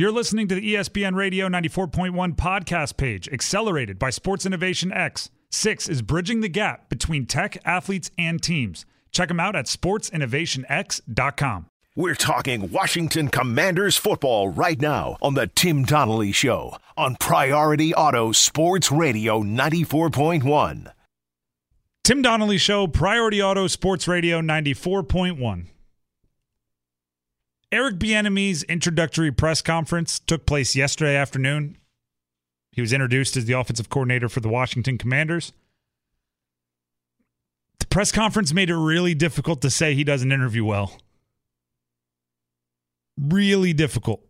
You're 0.00 0.12
listening 0.12 0.48
to 0.48 0.54
the 0.54 0.76
ESPN 0.76 1.14
Radio 1.14 1.46
94.1 1.46 2.34
podcast 2.34 2.96
page, 2.96 3.28
accelerated 3.28 3.98
by 3.98 4.08
Sports 4.08 4.46
Innovation 4.46 4.90
X. 4.90 5.28
Six 5.50 5.90
is 5.90 6.00
bridging 6.00 6.40
the 6.40 6.48
gap 6.48 6.88
between 6.88 7.26
tech, 7.26 7.58
athletes, 7.66 8.10
and 8.16 8.42
teams. 8.42 8.86
Check 9.12 9.28
them 9.28 9.38
out 9.38 9.54
at 9.54 9.66
sportsinnovationx.com. 9.66 11.66
We're 11.94 12.14
talking 12.14 12.70
Washington 12.70 13.28
Commanders 13.28 13.98
football 13.98 14.48
right 14.48 14.80
now 14.80 15.18
on 15.20 15.34
the 15.34 15.48
Tim 15.48 15.84
Donnelly 15.84 16.32
Show 16.32 16.78
on 16.96 17.16
Priority 17.16 17.92
Auto 17.92 18.32
Sports 18.32 18.90
Radio 18.90 19.42
94.1. 19.42 20.92
Tim 22.04 22.22
Donnelly 22.22 22.56
Show, 22.56 22.86
Priority 22.86 23.42
Auto 23.42 23.66
Sports 23.66 24.08
Radio 24.08 24.40
94.1. 24.40 25.66
Eric 27.72 27.98
Bieniemy's 27.98 28.64
introductory 28.64 29.30
press 29.30 29.62
conference 29.62 30.18
took 30.18 30.44
place 30.44 30.74
yesterday 30.74 31.14
afternoon. 31.14 31.76
He 32.72 32.80
was 32.80 32.92
introduced 32.92 33.36
as 33.36 33.44
the 33.44 33.52
offensive 33.52 33.88
coordinator 33.88 34.28
for 34.28 34.40
the 34.40 34.48
Washington 34.48 34.98
Commanders. 34.98 35.52
The 37.78 37.86
press 37.86 38.10
conference 38.10 38.52
made 38.52 38.70
it 38.70 38.76
really 38.76 39.14
difficult 39.14 39.62
to 39.62 39.70
say 39.70 39.94
he 39.94 40.04
doesn't 40.04 40.32
interview 40.32 40.64
well. 40.64 40.98
Really 43.16 43.72
difficult. 43.72 44.24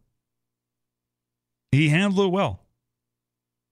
He 1.72 1.88
handled 1.88 2.26
it 2.26 2.32
well. 2.32 2.60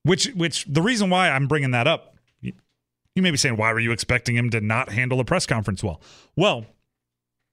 Which 0.05 0.29
which 0.29 0.65
the 0.67 0.81
reason 0.83 1.11
why 1.11 1.29
I'm 1.29 1.47
bringing 1.47 1.73
that 1.73 1.87
up. 1.87 2.15
You 2.41 3.23
may 3.23 3.33
be 3.33 3.37
saying 3.37 3.57
why 3.57 3.73
were 3.73 3.81
you 3.81 3.91
expecting 3.91 4.37
him 4.37 4.49
to 4.51 4.61
not 4.61 4.93
handle 4.93 5.19
a 5.19 5.25
press 5.25 5.45
conference 5.45 5.83
well? 5.83 6.01
Well, 6.37 6.67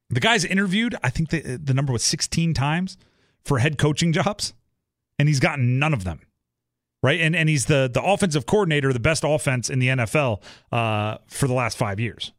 the 0.10 0.20
guy's 0.20 0.46
interviewed, 0.46 0.96
I 1.04 1.10
think 1.10 1.30
the, 1.30 1.60
the 1.62 1.74
number 1.74 1.92
was 1.92 2.04
16 2.04 2.54
times 2.54 2.98
for 3.44 3.60
head 3.60 3.78
coaching 3.78 4.14
jobs, 4.14 4.54
and 5.18 5.28
he's 5.28 5.40
gotten 5.40 5.80
none 5.80 5.94
of 5.94 6.04
them. 6.04 6.22
Right. 7.04 7.22
And 7.22 7.36
and 7.36 7.48
he's 7.48 7.66
the 7.66 7.88
the 7.92 8.02
offensive 8.02 8.48
coordinator, 8.48 8.92
the 8.92 9.00
best 9.00 9.24
offense 9.24 9.70
in 9.70 9.78
the 9.78 9.90
NFL 9.90 10.42
uh, 10.72 11.18
for 11.28 11.48
the 11.48 11.54
last 11.54 11.78
five 11.78 12.00
years. 12.00 12.32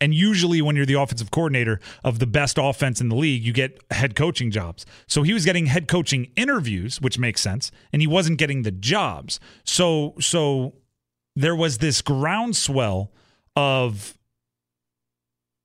And 0.00 0.12
usually, 0.12 0.60
when 0.60 0.74
you're 0.74 0.84
the 0.84 1.00
offensive 1.00 1.30
coordinator 1.30 1.78
of 2.02 2.18
the 2.18 2.26
best 2.26 2.58
offense 2.60 3.00
in 3.00 3.10
the 3.10 3.14
league, 3.14 3.44
you 3.44 3.52
get 3.52 3.80
head 3.92 4.16
coaching 4.16 4.50
jobs. 4.50 4.84
So 5.06 5.22
he 5.22 5.32
was 5.32 5.44
getting 5.44 5.66
head 5.66 5.86
coaching 5.86 6.32
interviews, 6.34 7.00
which 7.00 7.16
makes 7.16 7.40
sense, 7.40 7.70
and 7.92 8.02
he 8.02 8.08
wasn't 8.08 8.38
getting 8.38 8.62
the 8.62 8.72
jobs. 8.72 9.38
So 9.62 10.14
so 10.18 10.74
there 11.36 11.54
was 11.54 11.78
this 11.78 12.02
groundswell 12.02 13.12
of 13.54 14.18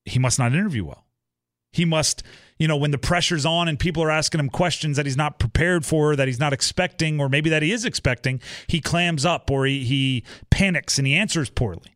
he 0.09 0.19
must 0.19 0.39
not 0.39 0.53
interview 0.53 0.85
well. 0.85 1.05
He 1.71 1.85
must, 1.85 2.23
you 2.57 2.67
know, 2.67 2.77
when 2.77 2.91
the 2.91 2.97
pressure's 2.97 3.45
on 3.45 3.67
and 3.67 3.79
people 3.79 4.01
are 4.01 4.09
asking 4.09 4.39
him 4.39 4.49
questions 4.49 4.97
that 4.97 5.05
he's 5.05 5.17
not 5.17 5.37
prepared 5.39 5.85
for, 5.85 6.15
that 6.15 6.27
he's 6.27 6.39
not 6.39 6.51
expecting, 6.51 7.19
or 7.19 7.29
maybe 7.29 7.49
that 7.51 7.61
he 7.61 7.71
is 7.71 7.85
expecting, 7.85 8.41
he 8.67 8.81
clams 8.81 9.25
up 9.25 9.51
or 9.51 9.65
he, 9.65 9.83
he 9.83 10.23
panics 10.49 10.97
and 10.97 11.05
he 11.05 11.15
answers 11.15 11.49
poorly. 11.49 11.95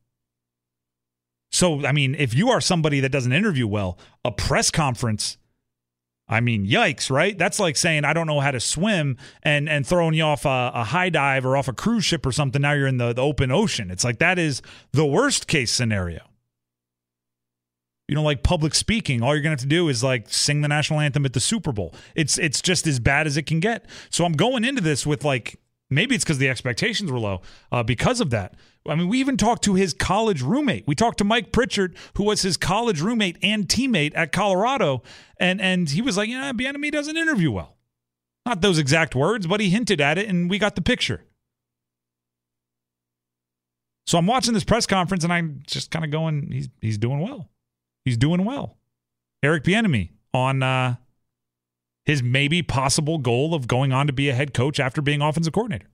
So, 1.51 1.85
I 1.85 1.91
mean, 1.91 2.15
if 2.15 2.33
you 2.33 2.49
are 2.49 2.61
somebody 2.61 2.99
that 2.99 3.11
doesn't 3.11 3.33
interview 3.33 3.67
well, 3.67 3.97
a 4.23 4.31
press 4.31 4.71
conference, 4.71 5.37
I 6.27 6.39
mean, 6.39 6.65
yikes, 6.65 7.11
right? 7.11 7.37
That's 7.37 7.59
like 7.59 7.75
saying 7.75 8.05
I 8.05 8.13
don't 8.13 8.27
know 8.27 8.39
how 8.39 8.51
to 8.51 8.59
swim 8.59 9.17
and 9.43 9.67
and 9.67 9.85
throwing 9.85 10.13
you 10.13 10.23
off 10.23 10.45
a, 10.45 10.71
a 10.73 10.83
high 10.83 11.09
dive 11.09 11.45
or 11.45 11.57
off 11.57 11.67
a 11.67 11.73
cruise 11.73 12.05
ship 12.05 12.25
or 12.25 12.31
something. 12.31 12.61
Now 12.61 12.71
you're 12.71 12.87
in 12.87 12.97
the, 12.97 13.13
the 13.13 13.21
open 13.21 13.51
ocean. 13.51 13.91
It's 13.91 14.03
like 14.03 14.19
that 14.19 14.39
is 14.39 14.61
the 14.93 15.05
worst 15.05 15.47
case 15.47 15.71
scenario 15.71 16.21
you 18.13 18.15
know, 18.15 18.21
like 18.21 18.43
public 18.43 18.75
speaking, 18.75 19.23
all 19.23 19.33
you're 19.33 19.41
gonna 19.41 19.53
have 19.53 19.61
to 19.61 19.65
do 19.65 19.89
is 19.89 20.03
like 20.03 20.31
sing 20.31 20.61
the 20.61 20.67
national 20.67 20.99
anthem 20.99 21.25
at 21.25 21.33
the 21.33 21.39
Super 21.39 21.71
Bowl. 21.71 21.95
It's 22.13 22.37
it's 22.37 22.61
just 22.61 22.85
as 22.85 22.99
bad 22.99 23.25
as 23.25 23.37
it 23.37 23.47
can 23.47 23.59
get. 23.59 23.87
So 24.11 24.23
I'm 24.23 24.33
going 24.33 24.63
into 24.63 24.83
this 24.83 25.03
with 25.03 25.25
like 25.25 25.59
maybe 25.89 26.13
it's 26.13 26.23
because 26.23 26.37
the 26.37 26.47
expectations 26.47 27.11
were 27.11 27.17
low 27.17 27.41
uh, 27.71 27.81
because 27.81 28.21
of 28.21 28.29
that. 28.29 28.53
I 28.87 28.93
mean, 28.93 29.07
we 29.07 29.19
even 29.19 29.35
talked 29.35 29.63
to 29.63 29.73
his 29.73 29.95
college 29.95 30.43
roommate. 30.43 30.83
We 30.85 30.93
talked 30.93 31.17
to 31.17 31.23
Mike 31.23 31.51
Pritchard, 31.51 31.97
who 32.15 32.25
was 32.25 32.43
his 32.43 32.55
college 32.55 33.01
roommate 33.01 33.39
and 33.41 33.67
teammate 33.67 34.11
at 34.13 34.31
Colorado, 34.31 35.01
and 35.39 35.59
and 35.59 35.89
he 35.89 36.03
was 36.03 36.15
like, 36.15 36.29
"Yeah, 36.29 36.51
Bieniemy 36.51 36.91
doesn't 36.91 37.17
interview 37.17 37.49
well." 37.49 37.77
Not 38.45 38.61
those 38.61 38.77
exact 38.77 39.15
words, 39.15 39.47
but 39.47 39.59
he 39.59 39.71
hinted 39.71 39.99
at 39.99 40.19
it, 40.19 40.29
and 40.29 40.51
we 40.51 40.59
got 40.59 40.75
the 40.75 40.83
picture. 40.83 41.23
So 44.05 44.19
I'm 44.19 44.27
watching 44.27 44.53
this 44.53 44.63
press 44.63 44.85
conference, 44.85 45.23
and 45.23 45.33
I'm 45.33 45.63
just 45.65 45.89
kind 45.89 46.05
of 46.05 46.11
going, 46.11 46.51
"He's 46.51 46.69
he's 46.79 46.99
doing 46.99 47.19
well." 47.19 47.49
He's 48.05 48.17
doing 48.17 48.45
well. 48.45 48.77
Eric 49.41 49.63
Bieniemy 49.63 50.09
on 50.33 50.63
uh, 50.63 50.95
his 52.05 52.23
maybe 52.23 52.61
possible 52.61 53.17
goal 53.17 53.53
of 53.53 53.67
going 53.67 53.93
on 53.93 54.07
to 54.07 54.13
be 54.13 54.29
a 54.29 54.33
head 54.33 54.53
coach 54.53 54.79
after 54.79 55.01
being 55.01 55.21
offensive 55.21 55.53
coordinator 55.53 55.87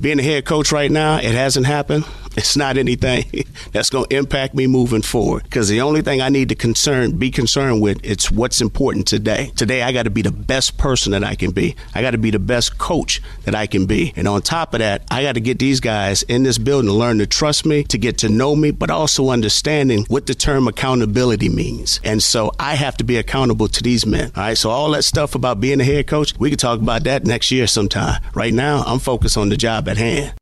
being 0.00 0.18
a 0.18 0.22
head 0.22 0.44
coach 0.44 0.72
right 0.72 0.90
now, 0.90 1.16
it 1.16 1.34
hasn't 1.34 1.66
happened. 1.66 2.04
It's 2.38 2.56
not 2.56 2.78
anything 2.78 3.24
that's 3.72 3.90
going 3.90 4.06
to 4.06 4.16
impact 4.16 4.54
me 4.54 4.68
moving 4.68 5.02
forward. 5.02 5.42
Because 5.42 5.68
the 5.68 5.80
only 5.80 6.02
thing 6.02 6.22
I 6.22 6.28
need 6.28 6.48
to 6.50 6.54
concern, 6.54 7.16
be 7.18 7.32
concerned 7.32 7.82
with, 7.82 7.98
it's 8.04 8.30
what's 8.30 8.60
important 8.60 9.08
today. 9.08 9.50
Today, 9.56 9.82
I 9.82 9.90
got 9.90 10.04
to 10.04 10.10
be 10.10 10.22
the 10.22 10.30
best 10.30 10.78
person 10.78 11.10
that 11.12 11.24
I 11.24 11.34
can 11.34 11.50
be. 11.50 11.74
I 11.94 12.00
got 12.00 12.12
to 12.12 12.18
be 12.18 12.30
the 12.30 12.38
best 12.38 12.78
coach 12.78 13.20
that 13.44 13.56
I 13.56 13.66
can 13.66 13.86
be. 13.86 14.12
And 14.14 14.28
on 14.28 14.42
top 14.42 14.72
of 14.72 14.78
that, 14.78 15.02
I 15.10 15.22
got 15.22 15.32
to 15.32 15.40
get 15.40 15.58
these 15.58 15.80
guys 15.80 16.22
in 16.22 16.44
this 16.44 16.58
building 16.58 16.88
to 16.88 16.94
learn 16.94 17.18
to 17.18 17.26
trust 17.26 17.66
me, 17.66 17.82
to 17.84 17.98
get 17.98 18.18
to 18.18 18.28
know 18.28 18.54
me, 18.54 18.70
but 18.70 18.88
also 18.88 19.30
understanding 19.30 20.04
what 20.08 20.26
the 20.26 20.34
term 20.34 20.68
accountability 20.68 21.48
means. 21.48 22.00
And 22.04 22.22
so 22.22 22.52
I 22.60 22.76
have 22.76 22.96
to 22.98 23.04
be 23.04 23.16
accountable 23.16 23.66
to 23.66 23.82
these 23.82 24.06
men. 24.06 24.30
All 24.36 24.42
right. 24.44 24.56
So 24.56 24.70
all 24.70 24.92
that 24.92 25.02
stuff 25.02 25.34
about 25.34 25.60
being 25.60 25.80
a 25.80 25.84
head 25.84 26.06
coach, 26.06 26.38
we 26.38 26.50
can 26.50 26.58
talk 26.58 26.78
about 26.78 27.02
that 27.02 27.24
next 27.26 27.50
year 27.50 27.66
sometime. 27.66 28.22
Right 28.32 28.54
now, 28.54 28.84
I'm 28.86 29.00
focused 29.00 29.36
on 29.36 29.48
the 29.48 29.56
job 29.56 29.88
at 29.88 29.96
hand. 29.96 30.34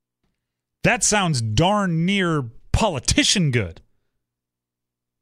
That 0.84 1.02
sounds 1.02 1.40
darn 1.42 2.04
near 2.04 2.50
politician 2.72 3.50
good. 3.50 3.80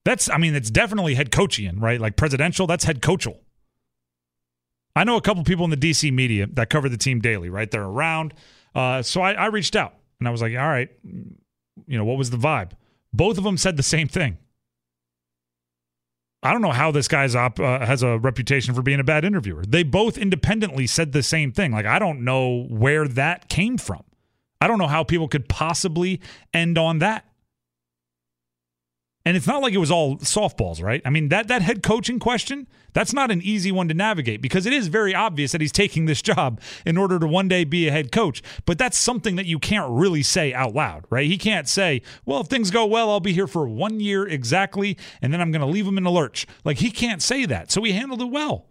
That's, 0.05 0.29
I 0.29 0.37
mean, 0.37 0.55
it's 0.55 0.71
definitely 0.71 1.15
head 1.15 1.31
coachian, 1.31 1.81
right? 1.81 2.01
Like 2.01 2.17
presidential, 2.17 2.67
that's 2.67 2.85
head 2.85 3.01
coachal. 3.01 3.39
I 4.97 5.05
know 5.05 5.17
a 5.17 5.21
couple 5.21 5.43
people 5.45 5.65
in 5.65 5.71
the 5.71 5.77
DC 5.77 6.13
media 6.13 6.47
that 6.53 6.71
cover 6.71 6.89
the 6.89 6.99
team 6.99 7.21
daily, 7.21 7.49
right? 7.49 7.71
They're 7.71 7.83
around. 7.83 8.35
Uh, 8.75 9.03
so 9.03 9.23
I, 9.23 9.33
I 9.33 9.47
reached 9.47 9.75
out 9.75 9.95
and 10.21 10.29
I 10.29 10.31
was 10.31 10.43
like, 10.43 10.53
all 10.53 10.69
right, 10.69 10.91
you 11.05 11.99
know, 11.99 12.05
what 12.05 12.19
was 12.19 12.31
the 12.31 12.37
vibe? 12.37 12.73
Both 13.13 13.39
of 13.39 13.45
them 13.45 13.57
said 13.57 13.77
the 13.77 13.83
same 13.83 14.09
thing. 14.09 14.39
I 16.43 16.53
don't 16.53 16.61
know 16.61 16.73
how 16.73 16.91
this 16.91 17.09
guy's 17.09 17.35
op, 17.35 17.59
uh, 17.59 17.87
has 17.87 18.03
a 18.03 18.19
reputation 18.19 18.75
for 18.75 18.83
being 18.83 19.01
a 19.01 19.05
bad 19.05 19.25
interviewer. 19.25 19.65
They 19.67 19.83
both 19.83 20.19
independently 20.19 20.87
said 20.87 21.13
the 21.13 21.23
same 21.23 21.53
thing. 21.53 21.73
Like, 21.73 21.87
I 21.87 21.99
don't 21.99 22.21
know 22.21 22.67
where 22.69 23.09
that 23.09 23.49
came 23.49 23.79
from. 23.79 24.05
I 24.61 24.67
don't 24.67 24.79
know 24.79 24.87
how 24.87 25.05
people 25.05 25.29
could 25.29 25.49
possibly 25.49 26.21
end 26.53 26.79
on 26.79 26.99
that. 27.01 27.25
And 29.27 29.39
it's 29.39 29.47
not 29.47 29.63
like 29.63 29.73
it 29.73 29.79
was 29.79 29.91
all 29.91 30.19
softballs, 30.19 30.83
right? 30.83 31.01
I 31.03 31.09
mean, 31.09 31.31
that 31.31 31.49
that 31.49 31.63
head 31.63 31.83
coaching 31.83 32.19
question, 32.19 32.67
that's 32.93 33.15
not 33.15 33.31
an 33.31 33.41
easy 33.41 33.73
one 33.73 33.89
to 33.89 33.95
navigate 33.95 34.43
because 34.43 34.67
it 34.67 34.75
is 34.75 34.89
very 34.89 35.15
obvious 35.15 35.53
that 35.53 35.63
he's 35.63 35.73
taking 35.73 36.05
this 36.05 36.21
job 36.21 36.61
in 36.85 36.99
order 36.99 37.19
to 37.19 37.27
one 37.27 37.49
day 37.49 37.65
be 37.65 37.89
a 37.89 37.91
head 37.91 38.13
coach. 38.13 38.43
But 38.67 38.77
that's 38.77 38.99
something 38.99 39.37
that 39.37 39.47
you 39.47 39.59
can't 39.59 39.91
really 39.91 40.23
say 40.23 40.53
out 40.53 40.75
loud, 40.75 41.07
right? 41.09 41.27
He 41.27 41.39
can't 41.39 41.67
say, 41.67 42.03
"Well, 42.27 42.41
if 42.41 42.49
things 42.49 42.71
go 42.71 42.85
well, 42.85 43.11
I'll 43.11 43.19
be 43.19 43.33
here 43.33 43.47
for 43.47 43.67
1 43.67 43.99
year 43.99 44.29
exactly, 44.29 44.99
and 45.23 45.33
then 45.33 45.41
I'm 45.41 45.51
going 45.51 45.63
to 45.63 45.67
leave 45.67 45.87
him 45.87 45.97
in 45.97 46.05
a 46.05 46.11
lurch." 46.11 46.47
Like 46.63 46.81
he 46.81 46.91
can't 46.91 47.23
say 47.23 47.47
that. 47.47 47.73
So 47.73 47.83
he 47.83 47.93
handled 47.93 48.21
it 48.21 48.31
well. 48.31 48.67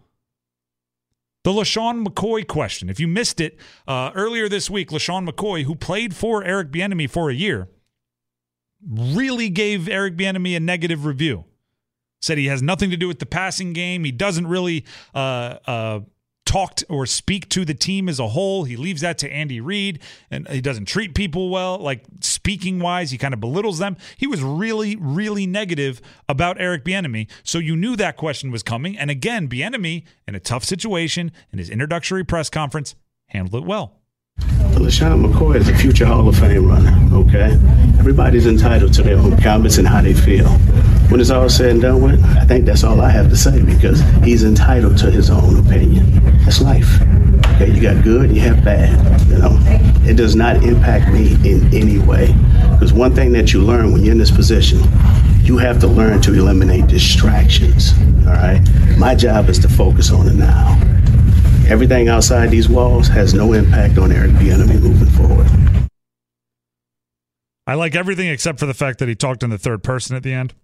The 1.44 1.50
LeSean 1.50 2.06
McCoy 2.06 2.46
question. 2.46 2.88
If 2.88 2.98
you 2.98 3.06
missed 3.06 3.38
it 3.38 3.58
uh, 3.86 4.10
earlier 4.14 4.48
this 4.48 4.70
week, 4.70 4.88
LeSean 4.90 5.28
McCoy, 5.28 5.64
who 5.64 5.74
played 5.74 6.16
for 6.16 6.42
Eric 6.42 6.70
Bieniemy 6.72 7.08
for 7.08 7.28
a 7.30 7.34
year, 7.34 7.68
really 8.90 9.50
gave 9.50 9.86
Eric 9.86 10.16
Bieniemy 10.16 10.56
a 10.56 10.60
negative 10.60 11.04
review. 11.04 11.44
Said 12.22 12.38
he 12.38 12.46
has 12.46 12.62
nothing 12.62 12.90
to 12.90 12.96
do 12.96 13.06
with 13.06 13.18
the 13.18 13.26
passing 13.26 13.74
game. 13.74 14.04
He 14.04 14.10
doesn't 14.10 14.46
really 14.46 14.86
uh, 15.14 15.58
uh, 15.66 16.00
talk 16.44 16.80
or 16.88 17.06
speak 17.06 17.48
to 17.50 17.64
the 17.64 17.74
team 17.74 18.08
as 18.08 18.18
a 18.18 18.28
whole. 18.28 18.64
He 18.64 18.76
leaves 18.76 19.00
that 19.00 19.18
to 19.18 19.32
Andy 19.32 19.60
Reid, 19.60 20.00
and 20.30 20.46
he 20.48 20.60
doesn't 20.60 20.86
treat 20.86 21.14
people 21.14 21.50
well. 21.50 21.78
Like 21.78 22.04
speaking 22.20 22.80
wise, 22.80 23.10
he 23.10 23.18
kind 23.18 23.34
of 23.34 23.40
belittles 23.40 23.78
them. 23.78 23.96
He 24.16 24.26
was 24.26 24.42
really, 24.42 24.96
really 24.96 25.46
negative 25.46 26.00
about 26.28 26.60
Eric 26.60 26.84
Bieniemy. 26.84 27.30
So 27.42 27.58
you 27.58 27.76
knew 27.76 27.96
that 27.96 28.16
question 28.16 28.50
was 28.50 28.62
coming. 28.62 28.96
And 28.98 29.10
again, 29.10 29.48
Bieniemy 29.48 30.04
in 30.26 30.34
a 30.34 30.40
tough 30.40 30.64
situation 30.64 31.32
in 31.52 31.58
his 31.58 31.70
introductory 31.70 32.24
press 32.24 32.50
conference 32.50 32.94
handled 33.28 33.62
it 33.62 33.66
well. 33.66 34.00
LeSean 34.38 35.24
McCoy 35.24 35.56
is 35.56 35.68
a 35.68 35.74
future 35.74 36.04
Hall 36.04 36.28
of 36.28 36.36
Fame 36.36 36.68
runner, 36.68 37.16
okay? 37.16 37.52
Everybody's 37.98 38.46
entitled 38.46 38.92
to 38.94 39.02
their 39.02 39.16
own 39.16 39.40
comments 39.40 39.78
and 39.78 39.88
how 39.88 40.02
they 40.02 40.12
feel. 40.12 40.48
When 41.14 41.20
it's 41.20 41.30
all 41.30 41.48
said 41.48 41.70
and 41.70 41.80
done 41.80 42.02
with, 42.02 42.24
I 42.24 42.44
think 42.44 42.64
that's 42.64 42.82
all 42.82 43.00
I 43.00 43.08
have 43.08 43.28
to 43.28 43.36
say 43.36 43.62
because 43.62 44.00
he's 44.24 44.42
entitled 44.42 44.98
to 44.98 45.12
his 45.12 45.30
own 45.30 45.64
opinion. 45.64 46.20
That's 46.42 46.60
life. 46.60 47.00
Okay, 47.54 47.70
you 47.70 47.80
got 47.80 48.02
good, 48.02 48.34
you 48.34 48.40
have 48.40 48.64
bad. 48.64 48.98
You 49.28 49.38
know, 49.38 49.56
it 50.04 50.16
does 50.16 50.34
not 50.34 50.64
impact 50.64 51.12
me 51.12 51.34
in 51.48 51.72
any 51.72 52.00
way. 52.00 52.34
Because 52.72 52.92
one 52.92 53.14
thing 53.14 53.30
that 53.30 53.52
you 53.52 53.62
learn 53.62 53.92
when 53.92 54.02
you're 54.02 54.10
in 54.10 54.18
this 54.18 54.32
position, 54.32 54.80
you 55.44 55.56
have 55.56 55.78
to 55.82 55.86
learn 55.86 56.20
to 56.22 56.34
eliminate 56.34 56.88
distractions. 56.88 57.92
All 58.26 58.32
right, 58.32 58.60
my 58.98 59.14
job 59.14 59.48
is 59.48 59.60
to 59.60 59.68
focus 59.68 60.10
on 60.10 60.26
the 60.26 60.34
now. 60.34 60.76
Everything 61.68 62.08
outside 62.08 62.50
these 62.50 62.68
walls 62.68 63.06
has 63.06 63.34
no 63.34 63.52
impact 63.52 63.98
on 63.98 64.10
Eric 64.10 64.32
Bieniemy 64.32 64.80
moving 64.80 65.10
forward. 65.10 65.46
I 67.68 67.74
like 67.74 67.94
everything 67.94 68.26
except 68.26 68.58
for 68.58 68.66
the 68.66 68.74
fact 68.74 68.98
that 68.98 69.08
he 69.08 69.14
talked 69.14 69.44
in 69.44 69.50
the 69.50 69.58
third 69.58 69.84
person 69.84 70.16
at 70.16 70.24
the 70.24 70.32
end. 70.32 70.54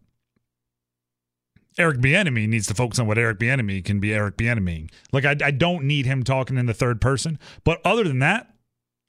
Eric 1.80 1.98
Bieniemy 1.98 2.46
needs 2.46 2.66
to 2.66 2.74
focus 2.74 2.98
on 2.98 3.06
what 3.06 3.16
Eric 3.16 3.38
Bieniemy 3.38 3.82
can 3.82 4.00
be 4.00 4.12
Eric 4.12 4.36
Bieniemy. 4.36 4.90
Like 5.12 5.24
I, 5.24 5.34
I 5.42 5.50
don't 5.50 5.84
need 5.84 6.04
him 6.04 6.22
talking 6.22 6.58
in 6.58 6.66
the 6.66 6.74
third 6.74 7.00
person, 7.00 7.38
but 7.64 7.80
other 7.86 8.04
than 8.04 8.18
that, 8.18 8.54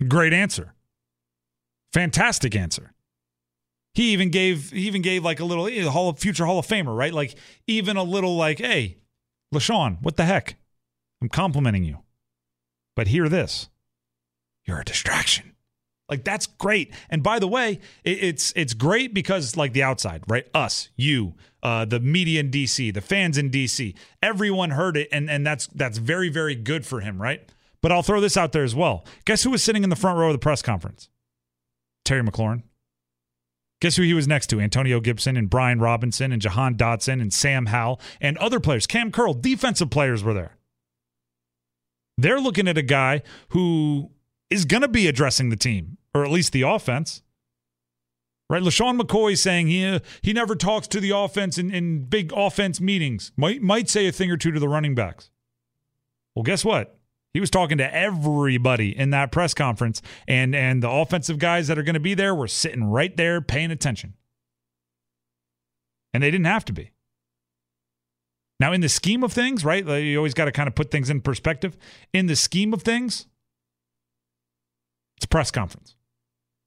great 0.08 0.32
answer, 0.32 0.74
fantastic 1.92 2.56
answer. 2.56 2.94
He 3.94 4.14
even 4.14 4.30
gave 4.30 4.72
he 4.72 4.88
even 4.88 5.02
gave 5.02 5.26
like 5.26 5.42
a 5.42 5.46
little 5.46 5.68
eh, 5.68 5.84
Hall 5.84 6.08
of 6.08 6.18
future 6.18 6.46
Hall 6.46 6.60
of 6.60 6.66
Famer, 6.66 6.96
right? 6.96 7.14
Like 7.14 7.36
even 7.68 7.98
a 7.98 8.04
little 8.04 8.38
like, 8.38 8.60
hey, 8.60 9.00
LeSean, 9.54 10.02
what 10.02 10.16
the 10.16 10.24
heck? 10.24 10.56
I'm 11.22 11.28
complimenting 11.28 11.84
you, 11.84 12.00
but 12.96 13.08
hear 13.08 13.28
this: 13.28 13.68
you're 14.64 14.80
a 14.80 14.86
distraction. 14.86 15.56
Like 16.08 16.24
that's 16.24 16.48
great. 16.48 16.94
And 17.10 17.22
by 17.22 17.40
the 17.40 17.50
way, 17.50 17.80
it, 18.06 18.24
it's 18.24 18.54
it's 18.56 18.74
great 18.74 19.14
because 19.14 19.58
like 19.58 19.74
the 19.74 19.84
outside, 19.84 20.24
right? 20.28 20.48
Us, 20.54 20.90
you, 20.96 21.36
uh, 21.64 21.86
the 21.86 22.00
media 22.00 22.40
in 22.40 22.52
DC, 22.52 22.94
the 22.94 23.02
fans 23.02 23.38
in 23.38 23.50
DC, 23.50 23.96
everyone 24.22 24.72
heard 24.72 24.98
it, 24.98 25.08
and 25.12 25.30
and 25.30 25.46
that's 25.46 25.68
that's 25.68 25.98
very 25.98 26.30
very 26.30 26.56
good 26.56 26.86
for 26.86 27.02
him, 27.02 27.22
right? 27.22 27.50
But 27.82 27.92
I'll 27.92 28.04
throw 28.04 28.22
this 28.22 28.38
out 28.38 28.52
there 28.52 28.64
as 28.64 28.76
well. 28.76 29.06
Guess 29.26 29.44
who 29.44 29.50
was 29.50 29.64
sitting 29.64 29.84
in 29.84 29.90
the 29.90 29.96
front 29.96 30.18
row 30.18 30.28
of 30.28 30.34
the 30.34 30.40
press 30.40 30.62
conference? 30.62 31.10
Terry 32.06 32.24
McLaurin. 32.24 32.64
Guess 33.82 33.96
who 33.96 34.04
he 34.04 34.14
was 34.14 34.28
next 34.28 34.48
to? 34.48 34.60
Antonio 34.60 35.00
Gibson 35.00 35.36
and 35.36 35.50
Brian 35.50 35.80
Robinson 35.80 36.32
and 36.32 36.42
Jahan 36.42 36.76
Dotson 36.76 37.20
and 37.20 37.34
Sam 37.34 37.66
Howell 37.66 38.00
and 38.22 38.38
other 38.38 38.60
players. 38.60 38.86
Cam 38.86 39.12
Curl, 39.12 39.34
defensive 39.34 39.90
players 39.90 40.24
were 40.24 40.36
there. 40.36 40.58
They're 42.18 42.40
looking 42.40 42.68
at 42.68 42.78
a 42.78 42.84
guy 42.84 43.24
who 43.50 44.12
is 44.52 44.66
going 44.66 44.82
to 44.82 44.88
be 44.88 45.08
addressing 45.08 45.50
the 45.50 45.56
team 45.56 45.98
or 46.14 46.24
at 46.24 46.30
least 46.30 46.54
the 46.54 46.62
offense. 46.62 47.24
Right, 48.52 48.62
LeSean 48.62 49.00
McCoy 49.00 49.38
saying 49.38 49.68
he 49.68 50.02
he 50.22 50.34
never 50.34 50.56
talks 50.56 50.86
to 50.90 51.00
the 51.00 51.12
offense 51.12 51.58
in, 51.58 51.74
in 51.74 52.04
big 52.04 52.34
offense 52.36 52.82
meetings. 52.82 53.32
Might 53.38 53.62
might 53.62 53.88
say 53.88 54.08
a 54.08 54.12
thing 54.12 54.30
or 54.30 54.36
two 54.36 54.52
to 54.52 54.60
the 54.60 54.68
running 54.68 54.94
backs. 54.94 55.30
Well, 56.36 56.44
guess 56.44 56.66
what? 56.66 57.00
He 57.34 57.40
was 57.40 57.50
talking 57.50 57.78
to 57.78 57.96
everybody 57.96 58.90
in 58.90 59.12
that 59.12 59.32
press 59.32 59.54
conference, 59.54 60.02
and 60.28 60.54
and 60.54 60.84
the 60.84 60.90
offensive 60.90 61.40
guys 61.40 61.70
that 61.70 61.80
are 61.80 61.84
going 61.84 61.94
to 61.94 62.02
be 62.02 62.14
there 62.14 62.36
were 62.36 62.50
sitting 62.50 62.84
right 62.84 63.16
there 63.16 63.40
paying 63.40 63.72
attention, 63.72 64.16
and 66.14 66.22
they 66.22 66.30
didn't 66.30 66.48
have 66.48 66.66
to 66.66 66.74
be. 66.74 66.92
Now, 68.60 68.74
in 68.74 68.82
the 68.82 68.90
scheme 68.90 69.24
of 69.24 69.32
things, 69.32 69.64
right? 69.64 69.88
You 69.88 70.18
always 70.18 70.34
got 70.34 70.46
to 70.46 70.52
kind 70.52 70.68
of 70.68 70.76
put 70.76 70.92
things 70.92 71.10
in 71.10 71.22
perspective. 71.22 71.78
In 72.12 72.26
the 72.26 72.36
scheme 72.36 72.74
of 72.74 72.82
things, 72.82 73.28
it's 75.16 75.24
a 75.24 75.30
press 75.30 75.52
conference 75.52 75.96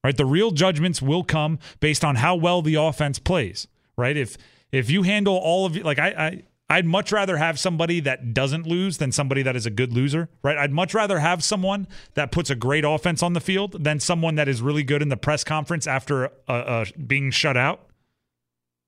right? 0.05 0.17
The 0.17 0.27
real 0.27 0.51
judgments 0.51 1.03
will 1.03 1.25
come 1.25 1.59
based 1.81 2.05
on 2.05 2.17
how 2.17 2.37
well 2.37 2.63
the 2.63 2.75
offense 2.75 3.19
plays, 3.19 3.67
right? 3.97 4.17
If 4.17 4.37
if 4.71 4.91
you 4.91 5.03
handle 5.03 5.37
all 5.37 5.67
of 5.67 5.77
like 5.79 5.99
I, 5.99 6.09
I 6.09 6.43
I'd 6.69 6.87
much 6.87 7.13
rather 7.13 7.37
have 7.37 7.59
somebody 7.59 8.01
that 8.01 8.33
doesn't 8.33 8.67
lose 8.67 8.99
than 8.99 9.13
somebody 9.13 9.43
that 9.43 9.57
is 9.57 9.67
a 9.67 9.71
good 9.71 9.93
loser, 9.93 10.29
right? 10.43 10.57
I'd 10.57 10.73
much 10.73 10.95
rather 10.95 11.19
have 11.19 11.43
someone 11.43 11.87
that 12.15 12.33
puts 12.33 12.51
a 12.51 12.55
great 12.55 12.85
offense 12.85 13.23
on 13.23 13.33
the 13.33 13.41
field 13.41 13.85
than 13.85 14.01
someone 14.01 14.35
that 14.37 14.49
is 14.49 14.63
really 14.63 14.83
good 14.83 15.03
in 15.03 15.09
the 15.09 15.17
press 15.17 15.45
conference 15.45 15.87
after 15.87 16.31
uh, 16.49 16.85
being 17.07 17.31
shut 17.31 17.57
out. 17.57 17.89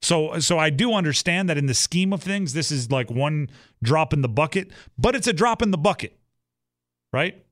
So, 0.03 0.39
so 0.39 0.59
I 0.59 0.71
do 0.71 0.95
understand 0.95 1.49
that 1.49 1.59
in 1.59 1.67
the 1.67 1.75
scheme 1.75 2.13
of 2.13 2.23
things, 2.23 2.53
this 2.53 2.71
is 2.71 2.91
like 2.91 3.11
one 3.11 3.51
drop 3.83 4.13
in 4.13 4.23
the 4.23 4.29
bucket, 4.29 4.71
but 4.99 5.15
it's 5.15 5.27
a 5.27 5.33
drop 5.33 5.63
in 5.63 5.71
the 5.71 5.79
bucket, 5.79 6.19
right? 7.13 7.46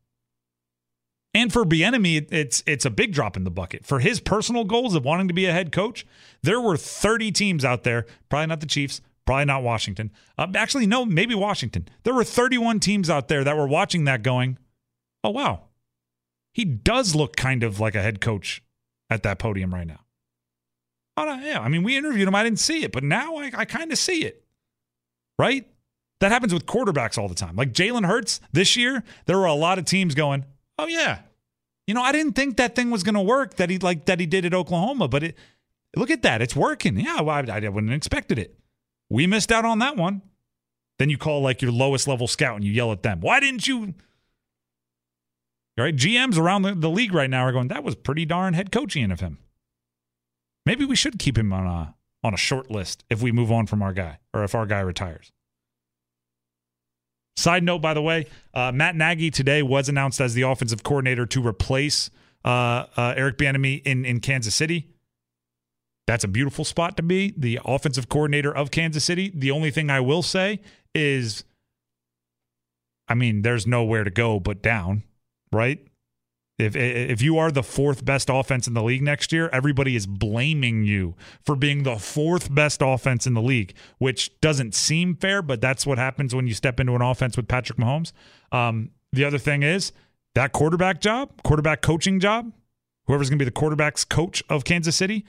And 1.34 1.52
for 1.52 1.64
Bieniemy, 1.64 2.28
it's 2.30 2.62
it's 2.64 2.84
a 2.84 2.90
big 2.90 3.12
drop 3.12 3.36
in 3.36 3.42
the 3.42 3.50
bucket. 3.50 3.84
For 3.84 3.98
his 3.98 4.20
personal 4.20 4.64
goals 4.64 4.94
of 4.94 5.04
wanting 5.04 5.26
to 5.28 5.34
be 5.34 5.46
a 5.46 5.52
head 5.52 5.72
coach, 5.72 6.06
there 6.42 6.60
were 6.60 6.76
30 6.76 7.32
teams 7.32 7.64
out 7.64 7.82
there, 7.82 8.06
probably 8.28 8.46
not 8.46 8.60
the 8.60 8.66
Chiefs, 8.66 9.00
probably 9.26 9.46
not 9.46 9.64
Washington. 9.64 10.12
Uh, 10.38 10.46
actually, 10.54 10.86
no, 10.86 11.04
maybe 11.04 11.34
Washington. 11.34 11.88
There 12.04 12.14
were 12.14 12.24
31 12.24 12.78
teams 12.78 13.10
out 13.10 13.26
there 13.26 13.42
that 13.42 13.56
were 13.56 13.66
watching 13.66 14.04
that 14.04 14.22
going, 14.22 14.58
oh, 15.24 15.30
wow, 15.30 15.62
he 16.52 16.64
does 16.64 17.16
look 17.16 17.34
kind 17.34 17.64
of 17.64 17.80
like 17.80 17.96
a 17.96 18.02
head 18.02 18.20
coach 18.20 18.62
at 19.10 19.24
that 19.24 19.40
podium 19.40 19.74
right 19.74 19.86
now. 19.86 20.00
Oh, 21.16 21.24
yeah, 21.40 21.60
I 21.60 21.68
mean, 21.68 21.82
we 21.82 21.96
interviewed 21.96 22.28
him. 22.28 22.34
I 22.34 22.42
didn't 22.42 22.58
see 22.60 22.84
it, 22.84 22.92
but 22.92 23.04
now 23.04 23.36
I, 23.36 23.50
I 23.54 23.64
kind 23.64 23.92
of 23.92 23.98
see 23.98 24.24
it, 24.24 24.44
right? 25.38 25.66
That 26.20 26.32
happens 26.32 26.54
with 26.54 26.66
quarterbacks 26.66 27.18
all 27.18 27.28
the 27.28 27.34
time. 27.34 27.56
Like 27.56 27.72
Jalen 27.72 28.06
Hurts 28.06 28.40
this 28.52 28.76
year, 28.76 29.02
there 29.26 29.38
were 29.38 29.44
a 29.46 29.54
lot 29.54 29.78
of 29.78 29.84
teams 29.84 30.14
going, 30.14 30.44
Oh 30.78 30.86
yeah. 30.86 31.20
You 31.86 31.94
know, 31.94 32.02
I 32.02 32.12
didn't 32.12 32.32
think 32.32 32.56
that 32.56 32.74
thing 32.74 32.90
was 32.90 33.02
going 33.02 33.14
to 33.14 33.20
work 33.20 33.56
that 33.56 33.70
he 33.70 33.78
like 33.78 34.06
that 34.06 34.20
he 34.20 34.26
did 34.26 34.44
at 34.44 34.54
Oklahoma, 34.54 35.08
but 35.08 35.22
it 35.22 35.38
look 35.96 36.10
at 36.10 36.22
that, 36.22 36.40
it's 36.40 36.56
working. 36.56 36.98
Yeah, 36.98 37.20
well, 37.20 37.36
I, 37.50 37.56
I 37.56 37.68
wouldn't 37.68 37.90
have 37.90 37.96
expected 37.96 38.38
it. 38.38 38.58
We 39.10 39.26
missed 39.26 39.52
out 39.52 39.64
on 39.64 39.78
that 39.80 39.96
one. 39.96 40.22
Then 40.98 41.10
you 41.10 41.18
call 41.18 41.42
like 41.42 41.60
your 41.60 41.72
lowest 41.72 42.08
level 42.08 42.26
scout 42.26 42.56
and 42.56 42.64
you 42.64 42.72
yell 42.72 42.92
at 42.92 43.02
them. 43.02 43.20
Why 43.20 43.40
didn't 43.40 43.66
you? 43.66 43.94
All 45.76 45.84
right, 45.84 45.94
GMs 45.94 46.38
around 46.38 46.62
the, 46.62 46.74
the 46.74 46.90
league 46.90 47.12
right 47.12 47.28
now 47.28 47.42
are 47.44 47.52
going. 47.52 47.68
That 47.68 47.84
was 47.84 47.96
pretty 47.96 48.24
darn 48.24 48.54
head 48.54 48.70
coaching 48.70 49.10
of 49.10 49.20
him. 49.20 49.38
Maybe 50.64 50.84
we 50.84 50.96
should 50.96 51.18
keep 51.18 51.36
him 51.36 51.52
on 51.52 51.66
a 51.66 51.94
on 52.22 52.32
a 52.32 52.38
short 52.38 52.70
list 52.70 53.04
if 53.10 53.20
we 53.20 53.32
move 53.32 53.52
on 53.52 53.66
from 53.66 53.82
our 53.82 53.92
guy 53.92 54.18
or 54.32 54.44
if 54.44 54.54
our 54.54 54.66
guy 54.66 54.80
retires. 54.80 55.30
Side 57.36 57.64
note, 57.64 57.80
by 57.80 57.94
the 57.94 58.02
way, 58.02 58.26
uh, 58.54 58.70
Matt 58.72 58.94
Nagy 58.94 59.30
today 59.30 59.62
was 59.62 59.88
announced 59.88 60.20
as 60.20 60.34
the 60.34 60.42
offensive 60.42 60.82
coordinator 60.82 61.26
to 61.26 61.46
replace 61.46 62.10
uh, 62.44 62.86
uh, 62.96 63.14
Eric 63.16 63.38
Bieniemy 63.38 63.82
in 63.84 64.04
in 64.04 64.20
Kansas 64.20 64.54
City. 64.54 64.88
That's 66.06 66.22
a 66.24 66.28
beautiful 66.28 66.64
spot 66.64 66.96
to 66.98 67.02
be, 67.02 67.32
the 67.36 67.58
offensive 67.64 68.08
coordinator 68.08 68.54
of 68.54 68.70
Kansas 68.70 69.04
City. 69.04 69.32
The 69.34 69.50
only 69.50 69.70
thing 69.70 69.88
I 69.88 70.00
will 70.00 70.22
say 70.22 70.60
is, 70.94 71.44
I 73.08 73.14
mean, 73.14 73.42
there's 73.42 73.66
nowhere 73.66 74.04
to 74.04 74.10
go 74.10 74.38
but 74.38 74.62
down, 74.62 75.02
right? 75.50 75.80
If 76.56 76.76
if 76.76 77.20
you 77.20 77.36
are 77.38 77.50
the 77.50 77.64
fourth 77.64 78.04
best 78.04 78.28
offense 78.30 78.68
in 78.68 78.74
the 78.74 78.82
league 78.82 79.02
next 79.02 79.32
year, 79.32 79.48
everybody 79.52 79.96
is 79.96 80.06
blaming 80.06 80.84
you 80.84 81.16
for 81.42 81.56
being 81.56 81.82
the 81.82 81.96
fourth 81.96 82.54
best 82.54 82.80
offense 82.80 83.26
in 83.26 83.34
the 83.34 83.42
league, 83.42 83.74
which 83.98 84.40
doesn't 84.40 84.74
seem 84.74 85.16
fair, 85.16 85.42
but 85.42 85.60
that's 85.60 85.84
what 85.84 85.98
happens 85.98 86.32
when 86.32 86.46
you 86.46 86.54
step 86.54 86.78
into 86.78 86.94
an 86.94 87.02
offense 87.02 87.36
with 87.36 87.48
Patrick 87.48 87.78
Mahomes. 87.78 88.12
Um, 88.52 88.90
the 89.12 89.24
other 89.24 89.38
thing 89.38 89.64
is 89.64 89.90
that 90.36 90.52
quarterback 90.52 91.00
job, 91.00 91.42
quarterback 91.42 91.82
coaching 91.82 92.20
job, 92.20 92.52
whoever's 93.06 93.28
going 93.28 93.38
to 93.38 93.44
be 93.44 93.48
the 93.48 93.50
quarterback's 93.50 94.04
coach 94.04 94.42
of 94.48 94.62
Kansas 94.62 94.94
City, 94.94 95.24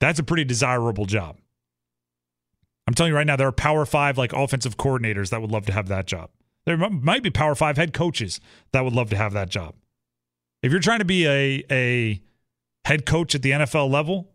that's 0.00 0.18
a 0.18 0.24
pretty 0.24 0.44
desirable 0.44 1.06
job. 1.06 1.36
I'm 2.88 2.94
telling 2.94 3.12
you 3.12 3.16
right 3.16 3.26
now, 3.26 3.36
there 3.36 3.46
are 3.46 3.52
Power 3.52 3.86
Five 3.86 4.18
like 4.18 4.32
offensive 4.32 4.76
coordinators 4.76 5.30
that 5.30 5.40
would 5.40 5.52
love 5.52 5.66
to 5.66 5.72
have 5.72 5.86
that 5.88 6.06
job. 6.06 6.30
There 6.66 6.76
might 6.76 7.22
be 7.22 7.30
Power 7.30 7.54
Five 7.54 7.76
head 7.76 7.92
coaches 7.92 8.40
that 8.72 8.82
would 8.82 8.94
love 8.94 9.10
to 9.10 9.16
have 9.16 9.32
that 9.34 9.48
job. 9.48 9.74
If 10.62 10.70
you're 10.72 10.80
trying 10.80 10.98
to 10.98 11.04
be 11.04 11.26
a 11.26 11.64
a 11.70 12.22
head 12.84 13.06
coach 13.06 13.34
at 13.34 13.42
the 13.42 13.50
NFL 13.50 13.90
level, 13.90 14.32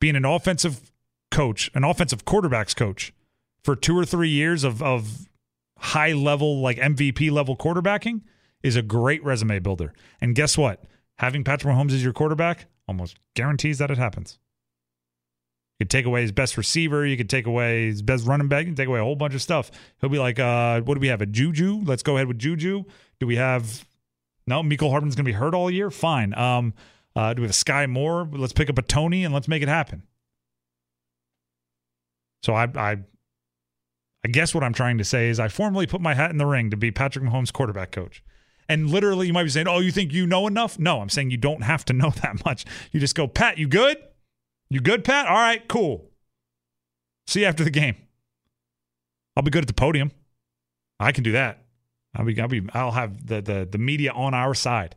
being 0.00 0.16
an 0.16 0.24
offensive 0.24 0.92
coach, 1.30 1.70
an 1.74 1.84
offensive 1.84 2.24
quarterbacks 2.24 2.74
coach 2.74 3.12
for 3.62 3.76
two 3.76 3.96
or 3.98 4.04
three 4.04 4.30
years 4.30 4.64
of 4.64 4.82
of 4.82 5.28
high 5.78 6.12
level 6.12 6.60
like 6.60 6.76
MVP 6.78 7.30
level 7.30 7.56
quarterbacking 7.56 8.22
is 8.62 8.76
a 8.76 8.82
great 8.82 9.22
resume 9.24 9.58
builder. 9.60 9.92
And 10.20 10.34
guess 10.34 10.58
what? 10.58 10.84
Having 11.18 11.44
Patrick 11.44 11.74
Mahomes 11.74 11.92
as 11.92 12.02
your 12.02 12.12
quarterback 12.12 12.66
almost 12.86 13.16
guarantees 13.34 13.78
that 13.78 13.90
it 13.90 13.98
happens. 13.98 14.38
You 15.78 15.84
could 15.84 15.90
take 15.90 16.06
away 16.06 16.22
his 16.22 16.32
best 16.32 16.56
receiver. 16.56 17.06
You 17.06 17.16
could 17.16 17.30
take 17.30 17.46
away 17.46 17.86
his 17.86 18.02
best 18.02 18.26
running 18.26 18.48
back. 18.48 18.60
You 18.60 18.66
can 18.66 18.74
take 18.74 18.88
away 18.88 18.98
a 18.98 19.04
whole 19.04 19.14
bunch 19.14 19.34
of 19.34 19.42
stuff. 19.42 19.70
He'll 20.00 20.10
be 20.10 20.18
like, 20.18 20.40
uh, 20.40 20.80
what 20.80 20.94
do 20.94 21.00
we 21.00 21.06
have? 21.08 21.22
A 21.22 21.26
Juju? 21.26 21.82
Let's 21.84 22.02
go 22.02 22.16
ahead 22.16 22.26
with 22.26 22.38
Juju. 22.38 22.82
Do 23.20 23.26
we 23.26 23.36
have 23.36 23.86
no, 24.48 24.62
Mecole 24.62 24.90
Hardman's 24.90 25.14
going 25.14 25.24
to 25.24 25.28
be 25.28 25.32
hurt 25.32 25.54
all 25.54 25.70
year. 25.70 25.90
Fine. 25.90 26.34
Um, 26.34 26.74
uh, 27.14 27.34
do 27.34 27.42
we 27.42 27.46
have 27.46 27.54
a 27.54 27.58
Skyy 27.58 27.88
Moore? 27.88 28.28
Let's 28.32 28.52
pick 28.52 28.70
up 28.70 28.78
a 28.78 28.82
Toney 28.82 29.24
and 29.24 29.34
let's 29.34 29.48
make 29.48 29.62
it 29.62 29.68
happen. 29.68 30.02
So 32.42 32.54
I, 32.54 32.64
I, 32.74 32.96
I 34.24 34.28
guess 34.28 34.54
what 34.54 34.64
I'm 34.64 34.72
trying 34.72 34.98
to 34.98 35.04
say 35.04 35.28
is 35.28 35.40
I 35.40 35.48
formally 35.48 35.86
put 35.86 36.00
my 36.00 36.14
hat 36.14 36.30
in 36.30 36.38
the 36.38 36.46
ring 36.46 36.70
to 36.70 36.76
be 36.76 36.90
Patrick 36.90 37.24
Mahomes' 37.24 37.52
quarterback 37.52 37.92
coach. 37.92 38.22
And 38.68 38.90
literally, 38.90 39.26
you 39.26 39.32
might 39.32 39.44
be 39.44 39.48
saying, 39.48 39.66
"Oh, 39.66 39.78
you 39.78 39.90
think 39.90 40.12
you 40.12 40.26
know 40.26 40.46
enough?" 40.46 40.78
No, 40.78 41.00
I'm 41.00 41.08
saying 41.08 41.30
you 41.30 41.38
don't 41.38 41.62
have 41.62 41.86
to 41.86 41.94
know 41.94 42.10
that 42.22 42.44
much. 42.44 42.66
You 42.92 43.00
just 43.00 43.14
go, 43.14 43.26
"Pat, 43.26 43.56
you 43.56 43.66
good? 43.66 43.96
You 44.68 44.80
good, 44.80 45.04
Pat? 45.04 45.26
All 45.26 45.34
right, 45.34 45.66
cool. 45.68 46.10
See 47.26 47.40
you 47.40 47.46
after 47.46 47.64
the 47.64 47.70
game. 47.70 47.96
I'll 49.36 49.42
be 49.42 49.50
good 49.50 49.64
at 49.64 49.68
the 49.68 49.74
podium. 49.74 50.10
I 51.00 51.12
can 51.12 51.24
do 51.24 51.32
that." 51.32 51.64
I'll 52.18 52.24
be, 52.24 52.40
I'll 52.40 52.48
be, 52.48 52.62
I'll 52.74 52.90
have 52.90 53.26
the, 53.26 53.40
the, 53.40 53.68
the 53.70 53.78
media 53.78 54.12
on 54.12 54.34
our 54.34 54.54
side. 54.54 54.96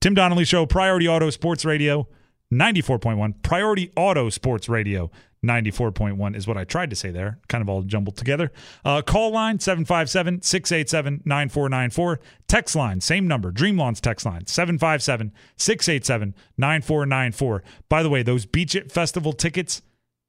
Tim 0.00 0.14
Donnelly 0.14 0.44
Show, 0.44 0.64
Priority 0.64 1.06
Auto 1.06 1.28
Sports 1.30 1.64
Radio, 1.64 2.08
94.1. 2.52 3.42
Priority 3.42 3.92
Auto 3.96 4.30
Sports 4.30 4.68
Radio 4.68 5.10
94.1 5.44 6.36
is 6.36 6.46
what 6.46 6.56
I 6.56 6.64
tried 6.64 6.90
to 6.90 6.96
say 6.96 7.10
there. 7.10 7.38
Kind 7.48 7.62
of 7.62 7.68
all 7.68 7.82
jumbled 7.82 8.16
together. 8.16 8.50
Uh, 8.84 9.02
call 9.02 9.30
line 9.30 9.60
757 9.60 10.42
687 10.42 11.22
9494. 11.24 12.20
Text 12.46 12.76
line, 12.76 13.00
same 13.00 13.28
number. 13.28 13.50
Dream 13.50 13.76
Lawns 13.76 14.00
text 14.00 14.26
line 14.26 14.46
757 14.46 15.32
687 15.56 16.34
9494. 16.56 17.62
By 17.88 18.02
the 18.02 18.10
way, 18.10 18.22
those 18.22 18.46
Beach 18.46 18.74
It 18.74 18.90
Festival 18.90 19.32
tickets, 19.32 19.82